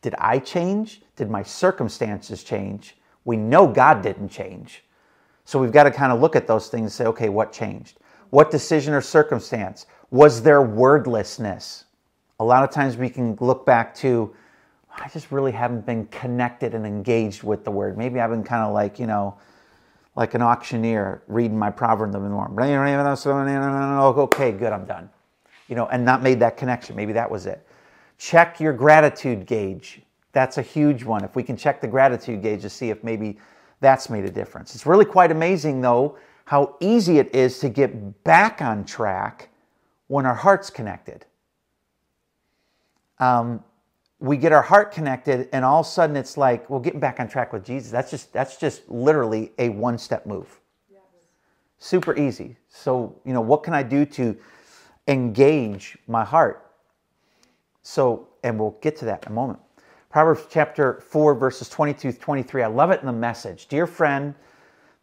Did 0.00 0.14
I 0.16 0.38
change? 0.38 1.02
Did 1.16 1.28
my 1.28 1.42
circumstances 1.42 2.42
change? 2.42 2.96
We 3.26 3.36
know 3.36 3.66
God 3.66 4.00
didn't 4.00 4.30
change. 4.30 4.84
So 5.44 5.58
we've 5.58 5.72
got 5.72 5.84
to 5.84 5.90
kind 5.90 6.12
of 6.12 6.20
look 6.20 6.36
at 6.36 6.46
those 6.46 6.68
things 6.68 6.82
and 6.82 6.92
say, 6.92 7.06
okay, 7.06 7.28
what 7.28 7.52
changed? 7.52 7.98
What 8.30 8.50
decision 8.50 8.94
or 8.94 9.00
circumstance? 9.00 9.86
Was 10.10 10.42
there 10.42 10.62
wordlessness? 10.62 11.84
A 12.40 12.44
lot 12.44 12.64
of 12.64 12.70
times 12.70 12.96
we 12.96 13.10
can 13.10 13.36
look 13.40 13.64
back 13.64 13.94
to, 13.96 14.34
I 14.90 15.08
just 15.08 15.30
really 15.30 15.52
haven't 15.52 15.86
been 15.86 16.06
connected 16.06 16.74
and 16.74 16.86
engaged 16.86 17.42
with 17.42 17.64
the 17.64 17.70
word. 17.70 17.96
Maybe 17.98 18.20
I've 18.20 18.30
been 18.30 18.42
kind 18.42 18.64
of 18.64 18.72
like, 18.72 18.98
you 18.98 19.06
know, 19.06 19.36
like 20.16 20.34
an 20.34 20.42
auctioneer 20.42 21.22
reading 21.26 21.58
my 21.58 21.70
proverb 21.70 22.14
in 22.14 22.22
the 22.22 22.28
morning. 22.28 22.56
Okay, 22.58 24.52
good, 24.52 24.72
I'm 24.72 24.84
done. 24.84 25.10
You 25.68 25.76
know, 25.76 25.86
and 25.86 26.04
not 26.04 26.22
made 26.22 26.40
that 26.40 26.56
connection. 26.56 26.96
Maybe 26.96 27.12
that 27.12 27.30
was 27.30 27.46
it. 27.46 27.66
Check 28.18 28.60
your 28.60 28.72
gratitude 28.72 29.46
gauge. 29.46 30.02
That's 30.32 30.58
a 30.58 30.62
huge 30.62 31.04
one. 31.04 31.24
If 31.24 31.36
we 31.36 31.42
can 31.42 31.56
check 31.56 31.80
the 31.80 31.88
gratitude 31.88 32.42
gauge 32.42 32.62
to 32.62 32.70
see 32.70 32.90
if 32.90 33.02
maybe 33.04 33.38
that's 33.84 34.08
made 34.10 34.24
a 34.24 34.30
difference. 34.30 34.74
It's 34.74 34.86
really 34.86 35.04
quite 35.04 35.30
amazing, 35.30 35.80
though, 35.80 36.18
how 36.46 36.76
easy 36.80 37.18
it 37.18 37.34
is 37.34 37.58
to 37.60 37.68
get 37.68 38.24
back 38.24 38.60
on 38.60 38.84
track 38.84 39.50
when 40.08 40.26
our 40.26 40.34
heart's 40.34 40.70
connected. 40.70 41.24
Um, 43.18 43.62
we 44.18 44.36
get 44.36 44.52
our 44.52 44.62
heart 44.62 44.90
connected, 44.92 45.48
and 45.52 45.64
all 45.64 45.80
of 45.80 45.86
a 45.86 45.88
sudden 45.88 46.16
it's 46.16 46.36
like, 46.36 46.68
well, 46.68 46.80
getting 46.80 47.00
back 47.00 47.20
on 47.20 47.28
track 47.28 47.52
with 47.52 47.64
Jesus. 47.64 47.90
That's 47.90 48.10
just 48.10 48.32
that's 48.32 48.56
just 48.56 48.88
literally 48.88 49.52
a 49.58 49.68
one-step 49.68 50.26
move. 50.26 50.60
Super 51.78 52.16
easy. 52.16 52.56
So, 52.68 53.20
you 53.24 53.34
know, 53.34 53.42
what 53.42 53.62
can 53.62 53.74
I 53.74 53.82
do 53.82 54.06
to 54.06 54.36
engage 55.06 55.98
my 56.06 56.24
heart? 56.24 56.72
So, 57.82 58.28
and 58.42 58.58
we'll 58.58 58.78
get 58.80 58.96
to 58.98 59.04
that 59.04 59.24
in 59.26 59.32
a 59.32 59.34
moment. 59.34 59.58
Proverbs 60.14 60.46
chapter 60.48 61.00
4, 61.08 61.34
verses 61.34 61.68
22 61.68 62.12
23. 62.12 62.62
I 62.62 62.68
love 62.68 62.92
it 62.92 63.00
in 63.00 63.06
the 63.06 63.12
message. 63.12 63.66
Dear 63.66 63.84
friend, 63.84 64.32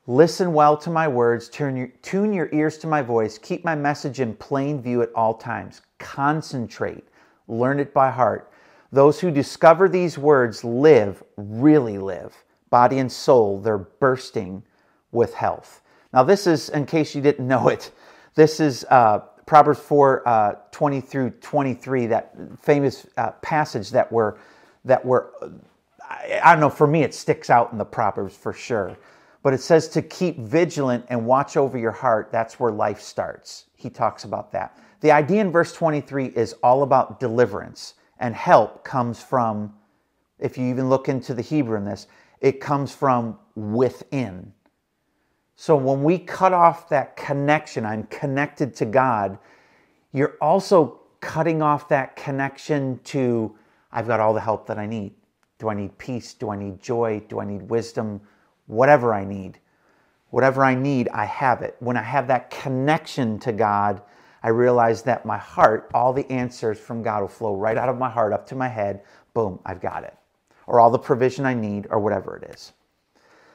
listen 0.07 0.53
well 0.53 0.77
to 0.77 0.89
my 0.89 1.05
words, 1.05 1.49
turn 1.49 1.75
your, 1.75 1.89
tune 2.01 2.31
your 2.31 2.47
ears 2.53 2.77
to 2.77 2.87
my 2.87 3.01
voice, 3.01 3.37
keep 3.37 3.65
my 3.65 3.75
message 3.75 4.21
in 4.21 4.33
plain 4.33 4.81
view 4.81 5.01
at 5.01 5.11
all 5.13 5.33
times. 5.33 5.81
Concentrate, 5.99 7.03
learn 7.49 7.77
it 7.77 7.93
by 7.93 8.09
heart. 8.09 8.53
Those 8.93 9.19
who 9.19 9.31
discover 9.31 9.89
these 9.89 10.17
words 10.17 10.63
live, 10.63 11.21
really 11.35 11.97
live. 11.97 12.33
Body 12.69 12.99
and 12.99 13.11
soul, 13.11 13.59
they're 13.59 13.79
bursting 13.79 14.63
with 15.11 15.33
health. 15.33 15.81
Now, 16.13 16.23
this 16.23 16.47
is, 16.47 16.69
in 16.69 16.85
case 16.85 17.13
you 17.13 17.21
didn't 17.21 17.45
know 17.49 17.67
it, 17.67 17.91
this 18.35 18.61
is 18.61 18.85
uh, 18.89 19.19
Proverbs 19.45 19.81
4 19.81 20.25
uh, 20.25 20.55
20 20.71 21.01
through 21.01 21.31
23, 21.31 22.05
that 22.05 22.33
famous 22.61 23.05
uh, 23.17 23.31
passage 23.41 23.89
that 23.89 24.09
we're, 24.09 24.37
that 24.85 25.05
we're, 25.05 25.27
I, 26.01 26.39
I 26.43 26.51
don't 26.53 26.61
know, 26.61 26.69
for 26.69 26.87
me, 26.87 27.03
it 27.03 27.13
sticks 27.13 27.49
out 27.49 27.71
in 27.71 27.77
the 27.77 27.85
Proverbs 27.85 28.35
for 28.35 28.53
sure. 28.53 28.97
But 29.43 29.53
it 29.53 29.61
says 29.61 29.87
to 29.89 30.01
keep 30.01 30.37
vigilant 30.39 31.05
and 31.09 31.25
watch 31.25 31.57
over 31.57 31.77
your 31.77 31.91
heart. 31.91 32.29
That's 32.31 32.59
where 32.59 32.71
life 32.71 33.01
starts. 33.01 33.65
He 33.75 33.89
talks 33.89 34.23
about 34.23 34.51
that. 34.51 34.77
The 34.99 35.11
idea 35.11 35.41
in 35.41 35.51
verse 35.51 35.73
23 35.73 36.27
is 36.27 36.53
all 36.61 36.83
about 36.83 37.19
deliverance, 37.19 37.95
and 38.19 38.35
help 38.35 38.83
comes 38.83 39.21
from, 39.21 39.73
if 40.37 40.57
you 40.59 40.65
even 40.67 40.89
look 40.89 41.09
into 41.09 41.33
the 41.33 41.41
Hebrew 41.41 41.75
in 41.77 41.85
this, 41.85 42.05
it 42.39 42.59
comes 42.59 42.93
from 42.93 43.39
within. 43.55 44.53
So 45.55 45.75
when 45.75 46.03
we 46.03 46.19
cut 46.19 46.53
off 46.53 46.89
that 46.89 47.15
connection, 47.15 47.85
I'm 47.85 48.03
connected 48.05 48.75
to 48.75 48.85
God, 48.85 49.39
you're 50.11 50.37
also 50.41 50.99
cutting 51.19 51.61
off 51.61 51.87
that 51.89 52.15
connection 52.15 52.99
to, 53.05 53.55
I've 53.91 54.07
got 54.07 54.19
all 54.19 54.33
the 54.33 54.41
help 54.41 54.67
that 54.67 54.77
I 54.77 54.85
need. 54.85 55.13
Do 55.59 55.69
I 55.69 55.73
need 55.73 55.97
peace? 55.97 56.33
Do 56.33 56.49
I 56.49 56.55
need 56.55 56.81
joy? 56.81 57.21
Do 57.27 57.39
I 57.39 57.45
need 57.45 57.69
wisdom? 57.69 58.21
Whatever 58.67 59.13
I 59.13 59.23
need. 59.23 59.59
Whatever 60.29 60.63
I 60.63 60.75
need, 60.75 61.09
I 61.09 61.25
have 61.25 61.61
it. 61.61 61.75
When 61.79 61.97
I 61.97 62.01
have 62.01 62.27
that 62.27 62.49
connection 62.49 63.37
to 63.39 63.51
God, 63.51 64.01
I 64.43 64.49
realize 64.49 65.03
that 65.03 65.25
my 65.25 65.37
heart, 65.37 65.91
all 65.93 66.13
the 66.13 66.29
answers 66.31 66.79
from 66.79 67.03
God 67.03 67.21
will 67.21 67.27
flow 67.27 67.55
right 67.55 67.77
out 67.77 67.89
of 67.89 67.97
my 67.97 68.09
heart 68.09 68.33
up 68.33 68.47
to 68.47 68.55
my 68.55 68.67
head. 68.67 69.03
Boom, 69.33 69.59
I've 69.65 69.81
got 69.81 70.03
it. 70.03 70.15
Or 70.67 70.79
all 70.79 70.89
the 70.89 70.97
provision 70.97 71.45
I 71.45 71.53
need, 71.53 71.87
or 71.89 71.99
whatever 71.99 72.37
it 72.37 72.49
is. 72.49 72.71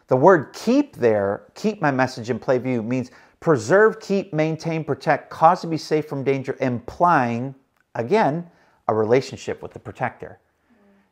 The 0.08 0.16
word 0.16 0.52
keep 0.52 0.94
there, 0.96 1.46
keep 1.54 1.82
my 1.82 1.90
message 1.90 2.30
in 2.30 2.38
play 2.38 2.58
view, 2.58 2.82
means 2.82 3.10
preserve, 3.40 3.98
keep, 3.98 4.32
maintain, 4.32 4.84
protect, 4.84 5.30
cause 5.30 5.62
to 5.62 5.66
be 5.66 5.76
safe 5.76 6.06
from 6.06 6.22
danger, 6.22 6.56
implying, 6.60 7.54
again, 7.94 8.48
a 8.88 8.94
relationship 8.94 9.62
with 9.62 9.72
the 9.72 9.78
protector. 9.78 10.38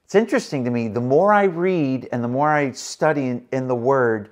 It's 0.05 0.15
interesting 0.15 0.65
to 0.65 0.71
me, 0.71 0.89
the 0.89 1.01
more 1.01 1.33
I 1.33 1.45
read 1.45 2.09
and 2.13 2.23
the 2.23 2.29
more 2.29 2.51
I 2.51 2.73
study 2.73 3.27
in, 3.27 3.47
in 3.53 3.69
the 3.69 3.75
Word, 3.75 4.31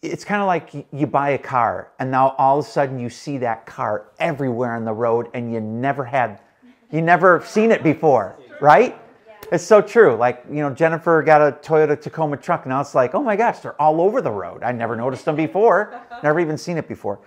it's 0.00 0.24
kind 0.24 0.40
of 0.40 0.46
like 0.46 0.86
you 0.92 1.06
buy 1.06 1.30
a 1.30 1.38
car 1.38 1.90
and 1.98 2.10
now 2.10 2.34
all 2.38 2.60
of 2.60 2.64
a 2.64 2.68
sudden 2.68 2.98
you 2.98 3.10
see 3.10 3.38
that 3.38 3.66
car 3.66 4.06
everywhere 4.18 4.74
on 4.74 4.84
the 4.84 4.92
road 4.92 5.28
and 5.34 5.52
you 5.52 5.60
never 5.60 6.04
had, 6.04 6.40
you 6.90 7.02
never 7.02 7.42
seen 7.44 7.70
it 7.70 7.82
before, 7.82 8.36
right? 8.60 8.96
It's 9.52 9.64
so 9.64 9.82
true. 9.82 10.14
Like, 10.14 10.44
you 10.48 10.62
know, 10.62 10.70
Jennifer 10.70 11.22
got 11.22 11.40
a 11.42 11.52
Toyota 11.52 12.00
Tacoma 12.00 12.36
truck. 12.36 12.66
Now 12.66 12.80
it's 12.80 12.94
like, 12.94 13.14
oh 13.14 13.22
my 13.22 13.34
gosh, 13.34 13.58
they're 13.58 13.80
all 13.82 14.00
over 14.00 14.22
the 14.22 14.30
road. 14.30 14.62
I 14.62 14.70
never 14.70 14.94
noticed 14.94 15.24
them 15.24 15.36
before. 15.36 16.00
Never 16.22 16.38
even 16.38 16.56
seen 16.56 16.78
it 16.78 16.86
before. 16.86 17.18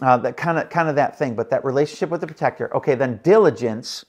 Uh, 0.00 0.16
that 0.18 0.36
kind 0.36 0.58
of 0.58 0.70
kind 0.70 0.88
of 0.88 0.94
that 0.96 1.18
thing. 1.18 1.34
But 1.34 1.50
that 1.50 1.64
relationship 1.64 2.10
with 2.10 2.20
the 2.20 2.26
protector. 2.26 2.74
Okay, 2.76 2.94
then 2.94 3.20
diligence. 3.22 4.04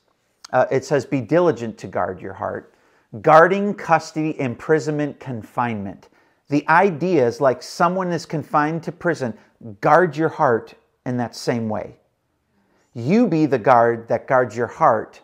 Uh, 0.51 0.65
it 0.72 0.84
says, 0.84 1.05
be 1.05 1.22
diligent 1.22 1.77
to 1.77 1.88
guard 1.88 2.22
your 2.22 2.34
heart. 2.34 2.74
Guarding, 3.22 3.74
custody, 3.74 4.39
imprisonment, 4.39 5.19
confinement. 5.19 6.10
The 6.50 6.67
idea 6.67 7.27
is 7.27 7.39
like 7.39 7.62
someone 7.62 8.12
is 8.12 8.25
confined 8.25 8.81
to 8.84 8.91
prison. 8.91 9.36
Guard 9.81 10.17
your 10.17 10.29
heart 10.29 10.74
in 11.05 11.17
that 11.17 11.36
same 11.36 11.69
way. 11.69 11.98
You 12.93 13.27
be 13.27 13.46
the 13.46 13.60
guard 13.60 14.08
that 14.08 14.27
guards 14.27 14.55
your 14.55 14.67
heart 14.67 15.22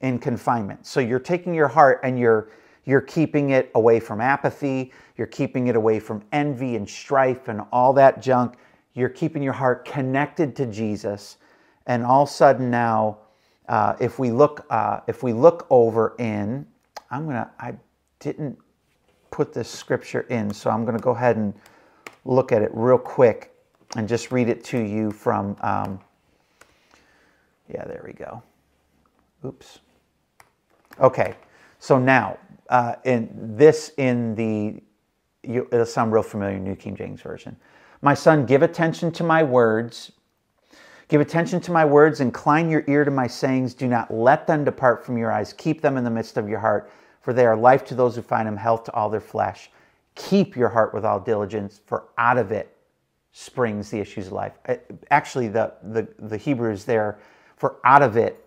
in 0.00 0.18
confinement. 0.18 0.86
So 0.86 1.00
you're 1.00 1.18
taking 1.18 1.54
your 1.54 1.68
heart 1.68 2.00
and 2.02 2.18
you're 2.18 2.50
you're 2.84 3.00
keeping 3.00 3.50
it 3.50 3.70
away 3.76 4.00
from 4.00 4.20
apathy, 4.20 4.92
you're 5.16 5.28
keeping 5.28 5.68
it 5.68 5.76
away 5.76 6.00
from 6.00 6.22
envy 6.32 6.74
and 6.74 6.88
strife 6.88 7.46
and 7.46 7.62
all 7.72 7.92
that 7.92 8.20
junk. 8.20 8.56
You're 8.94 9.08
keeping 9.08 9.42
your 9.42 9.52
heart 9.52 9.84
connected 9.84 10.54
to 10.56 10.66
Jesus. 10.66 11.38
And 11.86 12.04
all 12.04 12.24
of 12.24 12.28
a 12.28 12.32
sudden 12.32 12.70
now, 12.70 13.18
uh, 13.68 13.96
if 14.00 14.18
we 14.18 14.30
look, 14.30 14.66
uh, 14.70 15.00
if 15.06 15.22
we 15.22 15.32
look 15.32 15.66
over 15.70 16.14
in, 16.18 16.66
I'm 17.10 17.26
gonna, 17.26 17.50
I 17.58 17.74
didn't 18.18 18.58
put 19.30 19.52
this 19.52 19.68
scripture 19.68 20.22
in, 20.22 20.52
so 20.52 20.70
I'm 20.70 20.84
gonna 20.84 20.98
go 20.98 21.12
ahead 21.12 21.36
and 21.36 21.54
look 22.24 22.52
at 22.52 22.62
it 22.62 22.70
real 22.74 22.98
quick 22.98 23.54
and 23.96 24.08
just 24.08 24.30
read 24.30 24.48
it 24.48 24.64
to 24.64 24.78
you 24.78 25.10
from. 25.10 25.56
Um, 25.60 26.00
yeah, 27.68 27.84
there 27.84 28.02
we 28.06 28.12
go. 28.12 28.42
Oops. 29.44 29.78
Okay, 31.00 31.34
so 31.78 31.98
now 31.98 32.38
uh, 32.68 32.96
in 33.04 33.30
this 33.56 33.92
in 33.96 34.34
the 34.34 34.82
you, 35.42 35.68
it'll 35.72 35.86
sound 35.86 36.12
real 36.12 36.22
familiar 36.22 36.58
New 36.58 36.76
King 36.76 36.94
James 36.94 37.20
Version. 37.20 37.56
My 38.02 38.14
son, 38.14 38.46
give 38.46 38.62
attention 38.62 39.12
to 39.12 39.24
my 39.24 39.42
words. 39.42 40.12
Give 41.08 41.20
attention 41.20 41.60
to 41.60 41.72
my 41.72 41.84
words. 41.84 42.20
Incline 42.20 42.68
your 42.68 42.84
ear 42.88 43.04
to 43.04 43.10
my 43.10 43.28
sayings. 43.28 43.74
Do 43.74 43.86
not 43.86 44.12
let 44.12 44.46
them 44.46 44.64
depart 44.64 45.06
from 45.06 45.16
your 45.16 45.30
eyes. 45.30 45.52
Keep 45.52 45.80
them 45.80 45.96
in 45.96 46.04
the 46.04 46.10
midst 46.10 46.36
of 46.36 46.48
your 46.48 46.58
heart, 46.58 46.90
for 47.20 47.32
they 47.32 47.46
are 47.46 47.56
life 47.56 47.84
to 47.86 47.94
those 47.94 48.16
who 48.16 48.22
find 48.22 48.48
them, 48.48 48.56
health 48.56 48.84
to 48.84 48.92
all 48.92 49.08
their 49.08 49.20
flesh. 49.20 49.70
Keep 50.16 50.56
your 50.56 50.68
heart 50.68 50.92
with 50.92 51.04
all 51.04 51.20
diligence, 51.20 51.80
for 51.86 52.08
out 52.18 52.38
of 52.38 52.50
it 52.50 52.76
springs 53.32 53.88
the 53.88 53.98
issues 53.98 54.26
of 54.26 54.32
life. 54.32 54.52
Uh, 54.66 54.74
actually, 55.10 55.48
the, 55.48 55.72
the, 55.82 56.06
the 56.18 56.36
Hebrew 56.36 56.70
is 56.70 56.84
there 56.84 57.18
for 57.56 57.76
out 57.84 58.02
of 58.02 58.16
it 58.16 58.44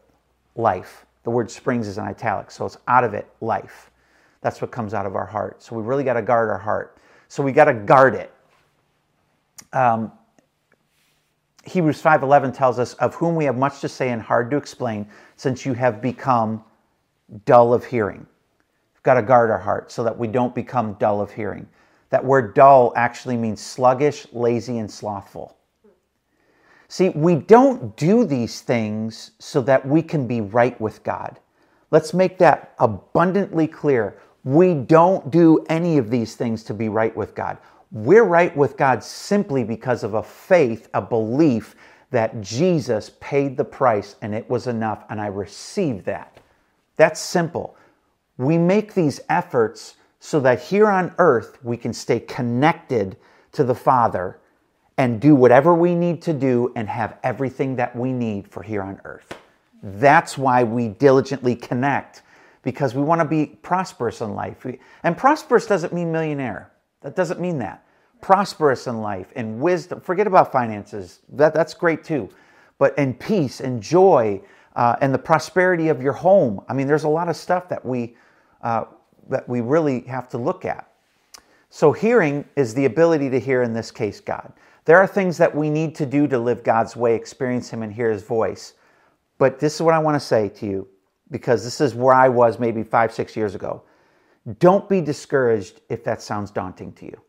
life. 0.55 1.05
The 1.23 1.31
word 1.31 1.49
springs 1.49 1.87
is 1.87 1.97
in 1.97 2.03
italics, 2.03 2.55
so 2.55 2.65
it's 2.65 2.77
out 2.87 3.03
of 3.03 3.13
it 3.13 3.27
life. 3.41 3.89
That's 4.41 4.61
what 4.61 4.69
comes 4.71 4.93
out 4.93 5.05
of 5.05 5.15
our 5.15 5.25
heart. 5.25 5.63
So 5.63 5.75
we 5.75 5.81
really 5.81 6.03
got 6.03 6.13
to 6.13 6.21
guard 6.21 6.49
our 6.49 6.57
heart. 6.57 6.97
So 7.29 7.41
we 7.41 7.51
got 7.51 7.65
to 7.65 7.73
guard 7.73 8.13
it. 8.13 8.31
Um, 9.75 10.11
Hebrews 11.65 12.01
5:11 12.01 12.53
tells 12.53 12.79
us 12.79 12.93
of 12.95 13.13
whom 13.15 13.35
we 13.35 13.45
have 13.45 13.57
much 13.57 13.81
to 13.81 13.89
say 13.89 14.09
and 14.09 14.21
hard 14.21 14.49
to 14.51 14.57
explain 14.57 15.07
since 15.35 15.65
you 15.65 15.73
have 15.73 16.01
become 16.01 16.63
dull 17.45 17.73
of 17.73 17.83
hearing. 17.83 18.25
We've 18.93 19.03
got 19.03 19.15
to 19.15 19.21
guard 19.21 19.51
our 19.51 19.59
heart 19.59 19.91
so 19.91 20.03
that 20.03 20.17
we 20.17 20.27
don't 20.27 20.55
become 20.55 20.93
dull 20.93 21.21
of 21.21 21.31
hearing. 21.31 21.67
That 22.09 22.23
word 22.23 22.53
dull 22.53 22.93
actually 22.95 23.35
means 23.35 23.61
sluggish, 23.61 24.27
lazy 24.31 24.77
and 24.77 24.89
slothful. 24.89 25.57
See, 26.87 27.09
we 27.09 27.35
don't 27.35 27.97
do 27.97 28.25
these 28.25 28.61
things 28.61 29.31
so 29.39 29.61
that 29.63 29.85
we 29.85 30.01
can 30.01 30.27
be 30.27 30.39
right 30.39 30.79
with 30.79 31.03
God. 31.03 31.39
Let's 31.91 32.13
make 32.13 32.37
that 32.37 32.73
abundantly 32.79 33.67
clear. 33.67 34.19
We 34.43 34.75
don't 34.75 35.31
do 35.31 35.65
any 35.67 35.97
of 35.97 36.11
these 36.11 36.35
things 36.35 36.63
to 36.65 36.73
be 36.73 36.87
right 36.87 37.15
with 37.15 37.33
God. 37.33 37.57
We're 37.95 38.25
right 38.25 38.55
with 38.57 38.75
God 38.75 39.01
simply 39.01 39.63
because 39.63 40.03
of 40.03 40.15
a 40.15 40.21
faith, 40.21 40.89
a 40.93 41.01
belief 41.01 41.77
that 42.11 42.41
Jesus 42.41 43.11
paid 43.21 43.55
the 43.55 43.63
price 43.63 44.17
and 44.21 44.35
it 44.35 44.49
was 44.49 44.67
enough, 44.67 45.05
and 45.09 45.21
I 45.21 45.27
received 45.27 46.03
that. 46.03 46.41
That's 46.97 47.21
simple. 47.21 47.77
We 48.37 48.57
make 48.57 48.93
these 48.93 49.21
efforts 49.29 49.95
so 50.19 50.41
that 50.41 50.61
here 50.61 50.89
on 50.89 51.15
earth 51.19 51.57
we 51.63 51.77
can 51.77 51.93
stay 51.93 52.19
connected 52.19 53.15
to 53.53 53.63
the 53.63 53.73
Father 53.73 54.41
and 54.97 55.21
do 55.21 55.33
whatever 55.33 55.73
we 55.73 55.95
need 55.95 56.21
to 56.23 56.33
do 56.33 56.73
and 56.75 56.89
have 56.89 57.17
everything 57.23 57.77
that 57.77 57.95
we 57.95 58.11
need 58.11 58.45
for 58.49 58.61
here 58.61 58.81
on 58.81 58.99
earth. 59.05 59.37
That's 59.81 60.37
why 60.37 60.65
we 60.65 60.89
diligently 60.89 61.55
connect 61.55 62.23
because 62.61 62.93
we 62.93 63.03
want 63.03 63.21
to 63.21 63.25
be 63.25 63.45
prosperous 63.45 64.19
in 64.19 64.35
life. 64.35 64.65
And 65.03 65.15
prosperous 65.15 65.65
doesn't 65.65 65.93
mean 65.93 66.11
millionaire. 66.11 66.73
That 66.99 67.15
doesn't 67.15 67.39
mean 67.39 67.59
that. 67.59 67.84
Prosperous 68.25 68.87
in 68.87 69.01
life 69.01 69.27
and 69.35 69.61
wisdom. 69.61 70.01
Forget 70.01 70.25
about 70.25 70.51
finances. 70.51 71.19
That, 71.29 71.53
that's 71.53 71.75
great 71.75 72.03
too. 72.03 72.27
But 72.79 72.97
in 72.97 73.13
peace 73.13 73.59
and 73.59 73.79
joy 73.79 74.41
uh, 74.75 74.95
and 74.99 75.13
the 75.13 75.19
prosperity 75.19 75.89
of 75.89 76.01
your 76.01 76.13
home. 76.13 76.59
I 76.67 76.73
mean, 76.73 76.87
there's 76.87 77.03
a 77.03 77.09
lot 77.09 77.29
of 77.29 77.35
stuff 77.35 77.69
that 77.69 77.85
we 77.85 78.15
uh, 78.63 78.85
that 79.29 79.47
we 79.47 79.61
really 79.61 80.01
have 80.01 80.27
to 80.29 80.39
look 80.39 80.65
at. 80.65 80.91
So 81.69 81.91
hearing 81.91 82.45
is 82.55 82.73
the 82.73 82.85
ability 82.85 83.29
to 83.29 83.39
hear. 83.39 83.61
In 83.61 83.73
this 83.73 83.91
case, 83.91 84.19
God. 84.19 84.51
There 84.85 84.97
are 84.97 85.05
things 85.05 85.37
that 85.37 85.53
we 85.53 85.69
need 85.69 85.93
to 85.93 86.07
do 86.07 86.27
to 86.27 86.39
live 86.39 86.63
God's 86.63 86.95
way, 86.95 87.13
experience 87.13 87.69
Him, 87.69 87.83
and 87.83 87.93
hear 87.93 88.09
His 88.09 88.23
voice. 88.23 88.73
But 89.37 89.59
this 89.59 89.75
is 89.75 89.83
what 89.83 89.93
I 89.93 89.99
want 89.99 90.15
to 90.15 90.25
say 90.25 90.49
to 90.49 90.65
you 90.65 90.87
because 91.29 91.63
this 91.63 91.79
is 91.79 91.93
where 91.93 92.15
I 92.15 92.27
was 92.27 92.57
maybe 92.57 92.81
five, 92.81 93.13
six 93.13 93.35
years 93.35 93.53
ago. 93.53 93.83
Don't 94.57 94.89
be 94.89 94.99
discouraged 94.99 95.81
if 95.89 96.03
that 96.05 96.23
sounds 96.23 96.49
daunting 96.49 96.91
to 96.93 97.05
you. 97.05 97.21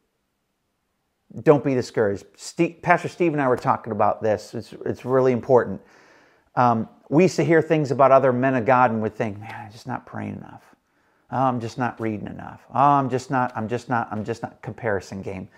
Don't 1.42 1.64
be 1.64 1.74
discouraged. 1.74 2.24
Steve, 2.36 2.80
Pastor 2.82 3.08
Steve 3.08 3.32
and 3.32 3.42
I 3.42 3.48
were 3.48 3.56
talking 3.56 3.92
about 3.92 4.22
this. 4.22 4.54
It's, 4.54 4.72
it's 4.84 5.04
really 5.04 5.32
important. 5.32 5.80
Um, 6.54 6.88
we 7.08 7.24
used 7.24 7.36
to 7.36 7.44
hear 7.44 7.60
things 7.60 7.90
about 7.90 8.12
other 8.12 8.32
men 8.32 8.54
of 8.54 8.64
God 8.64 8.90
and 8.90 9.02
would 9.02 9.14
think, 9.14 9.38
man, 9.38 9.54
I'm 9.54 9.70
just 9.70 9.86
not 9.86 10.06
praying 10.06 10.36
enough. 10.36 10.62
Oh, 11.30 11.38
I'm 11.38 11.60
just 11.60 11.76
not 11.76 12.00
reading 12.00 12.26
enough. 12.26 12.64
Oh, 12.70 12.78
I'm 12.78 13.10
just 13.10 13.30
not, 13.30 13.52
I'm 13.56 13.68
just 13.68 13.88
not, 13.88 14.08
I'm 14.10 14.24
just 14.24 14.42
not 14.42 14.62
comparison 14.62 15.22
game. 15.22 15.48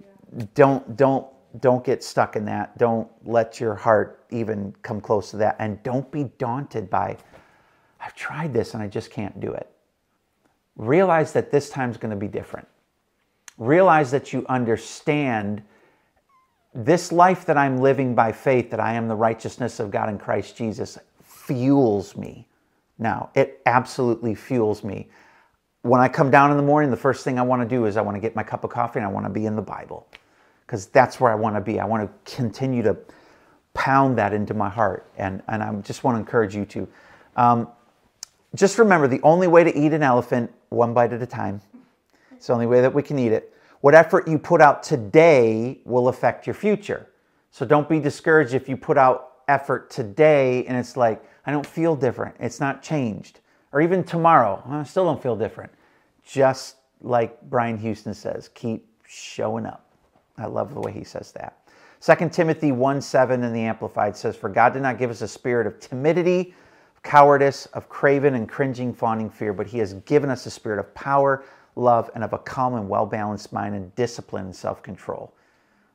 Yeah. 0.00 0.44
Don't, 0.54 0.96
don't 0.96 1.26
don't 1.60 1.84
get 1.84 2.02
stuck 2.02 2.36
in 2.36 2.44
that. 2.46 2.76
Don't 2.78 3.08
let 3.24 3.60
your 3.60 3.74
heart 3.74 4.24
even 4.30 4.74
come 4.82 5.00
close 5.00 5.30
to 5.32 5.36
that. 5.38 5.56
And 5.58 5.82
don't 5.82 6.10
be 6.10 6.24
daunted 6.38 6.88
by, 6.88 7.18
I've 8.00 8.14
tried 8.14 8.54
this 8.54 8.74
and 8.74 8.82
I 8.82 8.88
just 8.88 9.10
can't 9.10 9.38
do 9.38 9.52
it. 9.52 9.68
Realize 10.76 11.32
that 11.34 11.50
this 11.50 11.68
time's 11.68 11.98
going 11.98 12.10
to 12.10 12.16
be 12.16 12.28
different. 12.28 12.66
Realize 13.62 14.10
that 14.10 14.32
you 14.32 14.44
understand 14.48 15.62
this 16.74 17.12
life 17.12 17.46
that 17.46 17.56
I'm 17.56 17.78
living 17.78 18.12
by 18.12 18.32
faith, 18.32 18.70
that 18.70 18.80
I 18.80 18.94
am 18.94 19.06
the 19.06 19.14
righteousness 19.14 19.78
of 19.78 19.92
God 19.92 20.08
in 20.08 20.18
Christ 20.18 20.56
Jesus, 20.56 20.98
fuels 21.22 22.16
me. 22.16 22.48
Now, 22.98 23.30
it 23.36 23.60
absolutely 23.64 24.34
fuels 24.34 24.82
me. 24.82 25.08
When 25.82 26.00
I 26.00 26.08
come 26.08 26.28
down 26.28 26.50
in 26.50 26.56
the 26.56 26.62
morning, 26.64 26.90
the 26.90 26.96
first 26.96 27.22
thing 27.22 27.38
I 27.38 27.42
want 27.42 27.62
to 27.62 27.68
do 27.68 27.86
is 27.86 27.96
I 27.96 28.00
want 28.00 28.16
to 28.16 28.20
get 28.20 28.34
my 28.34 28.42
cup 28.42 28.64
of 28.64 28.70
coffee 28.70 28.98
and 28.98 29.06
I 29.06 29.10
want 29.12 29.26
to 29.26 29.30
be 29.30 29.46
in 29.46 29.54
the 29.54 29.62
Bible 29.62 30.08
because 30.66 30.86
that's 30.86 31.20
where 31.20 31.30
I 31.30 31.36
want 31.36 31.54
to 31.54 31.60
be. 31.60 31.78
I 31.78 31.84
want 31.84 32.02
to 32.02 32.34
continue 32.34 32.82
to 32.82 32.96
pound 33.74 34.18
that 34.18 34.32
into 34.32 34.54
my 34.54 34.68
heart. 34.68 35.06
And, 35.18 35.40
and 35.46 35.62
I 35.62 35.72
just 35.82 36.02
want 36.02 36.16
to 36.16 36.18
encourage 36.18 36.56
you 36.56 36.64
to. 36.66 36.88
Um, 37.36 37.68
just 38.56 38.78
remember 38.80 39.06
the 39.06 39.20
only 39.22 39.46
way 39.46 39.62
to 39.62 39.78
eat 39.78 39.92
an 39.92 40.02
elephant, 40.02 40.52
one 40.70 40.94
bite 40.94 41.12
at 41.12 41.22
a 41.22 41.26
time. 41.26 41.60
It's 42.42 42.48
the 42.48 42.54
only 42.54 42.66
way 42.66 42.80
that 42.80 42.92
we 42.92 43.04
can 43.04 43.20
eat 43.20 43.30
it. 43.30 43.54
What 43.82 43.94
effort 43.94 44.26
you 44.26 44.36
put 44.36 44.60
out 44.60 44.82
today 44.82 45.80
will 45.84 46.08
affect 46.08 46.44
your 46.44 46.54
future. 46.54 47.08
So 47.52 47.64
don't 47.64 47.88
be 47.88 48.00
discouraged 48.00 48.52
if 48.52 48.68
you 48.68 48.76
put 48.76 48.98
out 48.98 49.34
effort 49.46 49.90
today 49.90 50.66
and 50.66 50.76
it's 50.76 50.96
like, 50.96 51.24
I 51.46 51.52
don't 51.52 51.64
feel 51.64 51.94
different. 51.94 52.34
It's 52.40 52.58
not 52.58 52.82
changed. 52.82 53.38
Or 53.70 53.80
even 53.80 54.02
tomorrow, 54.02 54.60
I 54.66 54.82
still 54.82 55.04
don't 55.04 55.22
feel 55.22 55.36
different. 55.36 55.70
Just 56.24 56.78
like 57.00 57.40
Brian 57.42 57.78
Houston 57.78 58.12
says, 58.12 58.48
keep 58.48 58.88
showing 59.06 59.64
up. 59.64 59.86
I 60.36 60.46
love 60.46 60.74
the 60.74 60.80
way 60.80 60.90
he 60.90 61.04
says 61.04 61.30
that. 61.34 61.58
2 62.00 62.28
Timothy 62.30 62.72
1 62.72 63.00
7 63.00 63.44
in 63.44 63.52
the 63.52 63.60
Amplified 63.60 64.16
says, 64.16 64.34
For 64.34 64.48
God 64.48 64.72
did 64.72 64.82
not 64.82 64.98
give 64.98 65.10
us 65.10 65.22
a 65.22 65.28
spirit 65.28 65.68
of 65.68 65.78
timidity, 65.78 66.56
cowardice, 67.04 67.66
of 67.66 67.88
craven 67.88 68.34
and 68.34 68.48
cringing, 68.48 68.92
fawning 68.92 69.30
fear, 69.30 69.52
but 69.52 69.68
He 69.68 69.78
has 69.78 69.94
given 69.94 70.28
us 70.28 70.44
a 70.46 70.50
spirit 70.50 70.80
of 70.80 70.92
power, 70.96 71.44
love, 71.76 72.10
and 72.14 72.22
of 72.24 72.32
a 72.32 72.38
calm 72.38 72.74
and 72.74 72.88
well 72.88 73.06
balanced 73.06 73.52
mind 73.52 73.74
and 73.74 73.94
discipline 73.94 74.46
and 74.46 74.56
self 74.56 74.82
control. 74.82 75.34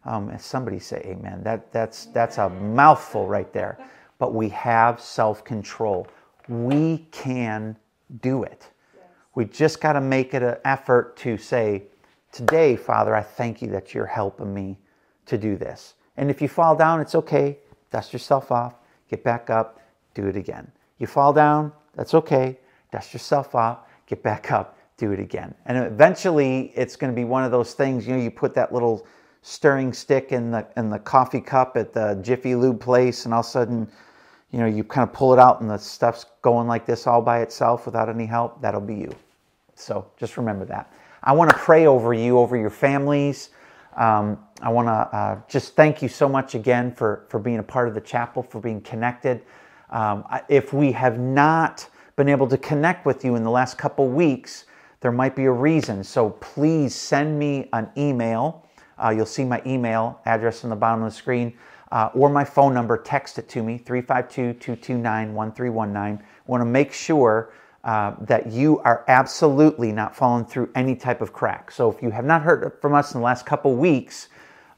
Um, 0.06 0.32
somebody 0.40 0.80
say 0.80 1.02
amen. 1.06 1.44
That, 1.44 1.72
that's, 1.72 2.06
that's 2.08 2.38
a 2.38 2.50
mouthful 2.50 3.28
right 3.28 3.52
there. 3.52 3.78
But 4.20 4.34
we 4.34 4.50
have 4.50 5.00
self 5.02 5.44
control. 5.44 6.08
We 6.48 7.08
can 7.12 7.76
do 8.22 8.44
it. 8.44 8.70
We 9.36 9.46
just 9.46 9.82
got 9.82 9.94
to 9.94 10.02
make 10.02 10.34
it 10.34 10.42
an 10.42 10.58
effort 10.66 11.18
to 11.18 11.38
say, 11.38 11.84
Today, 12.32 12.76
Father, 12.76 13.16
I 13.16 13.22
thank 13.22 13.62
you 13.62 13.70
that 13.70 13.94
you're 13.94 14.06
helping 14.06 14.54
me 14.54 14.78
to 15.26 15.38
do 15.38 15.58
this. 15.58 15.96
And 16.18 16.30
if 16.30 16.42
you 16.42 16.48
fall 16.48 16.76
down, 16.76 17.00
it's 17.00 17.16
okay. 17.16 17.58
Dust 17.92 18.14
yourself 18.14 18.52
off, 18.52 18.76
get 19.10 19.24
back 19.24 19.50
up, 19.50 19.80
do 20.14 20.28
it 20.28 20.36
again. 20.36 20.72
You 21.00 21.08
fall 21.08 21.32
down, 21.32 21.72
that's 21.96 22.14
okay. 22.14 22.60
Dust 22.92 23.14
yourself 23.14 23.56
off, 23.56 23.80
get 24.08 24.24
back 24.24 24.52
up, 24.52 24.77
do 24.98 25.12
it 25.12 25.20
again. 25.20 25.54
And 25.66 25.78
eventually, 25.78 26.74
it's 26.76 26.96
going 26.96 27.12
to 27.12 27.16
be 27.16 27.24
one 27.24 27.44
of 27.44 27.52
those 27.52 27.74
things, 27.74 28.08
you 28.08 28.16
know, 28.16 28.22
you 28.22 28.32
put 28.32 28.54
that 28.56 28.74
little 28.74 29.08
stirring 29.44 29.94
stick 29.94 30.32
in 30.32 30.52
the 30.52 30.68
in 30.76 30.90
the 30.90 31.00
coffee 31.00 31.40
cup 31.40 31.78
at 31.78 31.94
the 31.94 32.20
Jiffy 32.22 32.56
Lube 32.56 32.80
place, 32.80 33.26
and 33.26 33.34
all 33.34 33.42
of 33.42 33.46
a 33.46 33.50
sudden, 33.50 33.88
you 34.52 34.60
know, 34.60 34.66
you 34.66 34.84
kind 34.84 35.08
of 35.08 35.14
pull 35.14 35.34
it 35.34 35.40
out 35.40 35.62
and 35.62 35.70
the 35.70 35.78
stuff's 35.78 36.26
going 36.42 36.68
like 36.68 36.86
this 36.86 37.06
all 37.08 37.22
by 37.22 37.42
itself 37.42 37.86
without 37.86 38.10
any 38.10 38.26
help. 38.26 38.62
That'll 38.62 38.82
be 38.82 38.96
you. 38.96 39.12
So 39.76 40.10
just 40.18 40.38
remember 40.38 40.66
that. 40.66 40.92
I 41.24 41.34
want 41.34 41.52
to 41.52 41.58
pray 41.58 41.86
over 41.86 42.14
you, 42.14 42.38
over 42.38 42.58
your 42.58 42.70
families. 42.70 43.50
Um, 43.96 44.40
I 44.62 44.70
want 44.70 44.88
to 44.88 44.92
uh, 44.92 45.40
just 45.48 45.76
thank 45.76 46.02
you 46.02 46.08
so 46.08 46.30
much 46.30 46.56
again 46.56 46.94
for, 46.94 47.26
for 47.30 47.40
being 47.40 47.60
a 47.60 47.64
part 47.64 47.88
of 47.88 47.94
the 47.96 48.02
chapel, 48.02 48.44
for 48.44 48.62
being 48.62 48.82
connected. 48.82 49.42
Um, 49.90 50.24
if 50.50 50.74
we 50.74 50.92
have 50.94 51.20
not 51.20 51.88
been 52.16 52.30
able 52.30 52.48
to 52.48 52.58
connect 52.58 53.06
with 53.06 53.26
you 53.26 53.36
in 53.36 53.44
the 53.44 53.52
last 53.52 53.78
couple 53.78 54.08
weeks, 54.08 54.66
there 55.00 55.12
might 55.12 55.36
be 55.36 55.46
a 55.46 55.52
reason. 55.52 56.04
So 56.04 56.32
please 56.32 56.96
send 56.96 57.38
me 57.38 57.70
an 57.74 57.90
email. 57.98 58.66
Uh, 58.98 59.10
you'll 59.10 59.26
see 59.26 59.46
my 59.46 59.62
email 59.66 60.20
address 60.26 60.64
on 60.64 60.70
the 60.70 60.76
bottom 60.76 61.04
of 61.04 61.12
the 61.12 61.16
screen 61.16 61.54
uh, 61.92 62.10
or 62.14 62.30
my 62.30 62.44
phone 62.44 62.74
number. 62.74 62.98
Text 62.98 63.38
it 63.38 63.48
to 63.50 63.62
me 63.62 63.78
352 63.78 64.60
229 64.60 65.34
1319. 65.34 66.26
I 66.26 66.52
want 66.52 66.62
to 66.62 66.66
make 66.66 66.92
sure 66.92 67.54
uh, 67.84 68.16
that 68.22 68.52
you 68.52 68.80
are 68.80 69.06
absolutely 69.08 69.92
not 69.92 70.16
falling 70.16 70.46
through 70.46 70.70
any 70.76 70.96
type 70.96 71.22
of 71.22 71.32
crack. 71.32 71.72
So 71.72 71.92
if 71.92 72.02
you 72.02 72.10
have 72.10 72.26
not 72.26 72.42
heard 72.42 72.74
from 72.82 72.94
us 72.94 73.14
in 73.14 73.22
the 73.22 73.26
last 73.26 73.46
couple 73.46 73.76
weeks, 73.76 74.30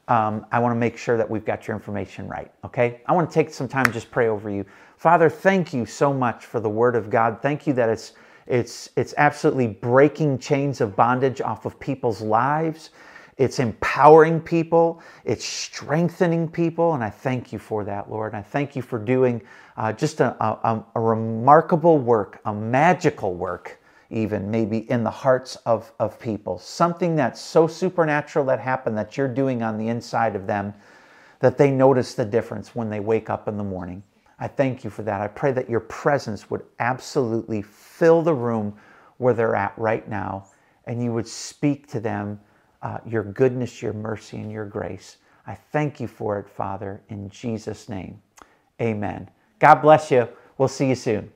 um, 0.06 0.44
I 0.52 0.58
want 0.58 0.72
to 0.72 0.78
make 0.78 0.96
sure 0.98 1.16
that 1.16 1.28
we've 1.28 1.44
got 1.44 1.66
your 1.66 1.76
information 1.76 2.28
right. 2.28 2.52
Okay? 2.64 3.00
I 3.06 3.12
want 3.12 3.30
to 3.30 3.34
take 3.34 3.52
some 3.52 3.68
time 3.68 3.90
just 3.92 4.10
pray 4.10 4.28
over 4.28 4.50
you. 4.50 4.64
Father, 4.96 5.30
thank 5.30 5.72
you 5.72 5.86
so 5.86 6.12
much 6.12 6.44
for 6.46 6.60
the 6.60 6.68
Word 6.68 6.94
of 6.94 7.10
God. 7.10 7.40
Thank 7.40 7.66
you 7.66 7.72
that 7.74 7.88
it's 7.88 8.12
it's 8.50 8.90
it's 8.96 9.14
absolutely 9.16 9.68
breaking 9.68 10.38
chains 10.38 10.80
of 10.80 10.96
bondage 10.96 11.40
off 11.40 11.66
of 11.66 11.78
people's 11.78 12.20
lives. 12.20 12.90
It's 13.38 13.58
empowering 13.58 14.40
people, 14.40 15.00
it's 15.24 15.46
strengthening 15.46 16.46
people, 16.46 16.92
and 16.92 17.02
I 17.02 17.08
thank 17.08 17.54
you 17.54 17.58
for 17.58 17.84
that, 17.84 18.10
Lord. 18.10 18.34
And 18.34 18.40
I 18.40 18.42
thank 18.42 18.76
you 18.76 18.82
for 18.82 18.98
doing 18.98 19.40
uh, 19.78 19.94
just 19.94 20.20
a, 20.20 20.36
a, 20.44 20.84
a 20.94 21.00
remarkable 21.00 21.96
work, 21.96 22.40
a 22.44 22.52
magical 22.52 23.34
work, 23.34 23.80
even 24.10 24.50
maybe 24.50 24.90
in 24.90 25.04
the 25.04 25.10
hearts 25.10 25.56
of, 25.64 25.90
of 25.98 26.20
people. 26.20 26.58
Something 26.58 27.16
that's 27.16 27.40
so 27.40 27.66
supernatural 27.66 28.44
that 28.46 28.60
happened 28.60 28.98
that 28.98 29.16
you're 29.16 29.26
doing 29.26 29.62
on 29.62 29.78
the 29.78 29.88
inside 29.88 30.36
of 30.36 30.46
them 30.46 30.74
that 31.38 31.56
they 31.56 31.70
notice 31.70 32.12
the 32.14 32.26
difference 32.26 32.74
when 32.74 32.90
they 32.90 33.00
wake 33.00 33.30
up 33.30 33.48
in 33.48 33.56
the 33.56 33.64
morning. 33.64 34.02
I 34.40 34.48
thank 34.48 34.84
you 34.84 34.90
for 34.90 35.02
that. 35.02 35.20
I 35.20 35.28
pray 35.28 35.52
that 35.52 35.70
your 35.70 35.80
presence 35.80 36.50
would 36.50 36.62
absolutely 36.80 37.62
fill 37.62 38.22
the 38.22 38.34
room 38.34 38.74
where 39.18 39.34
they're 39.34 39.54
at 39.54 39.74
right 39.76 40.08
now 40.08 40.48
and 40.86 41.02
you 41.02 41.12
would 41.12 41.28
speak 41.28 41.86
to 41.88 42.00
them 42.00 42.40
uh, 42.82 42.98
your 43.06 43.22
goodness, 43.22 43.82
your 43.82 43.92
mercy, 43.92 44.38
and 44.38 44.50
your 44.50 44.64
grace. 44.64 45.18
I 45.46 45.54
thank 45.54 46.00
you 46.00 46.08
for 46.08 46.38
it, 46.38 46.48
Father, 46.48 47.02
in 47.10 47.28
Jesus' 47.28 47.88
name. 47.88 48.20
Amen. 48.80 49.30
God 49.58 49.76
bless 49.76 50.10
you. 50.10 50.26
We'll 50.56 50.68
see 50.68 50.88
you 50.88 50.94
soon. 50.94 51.30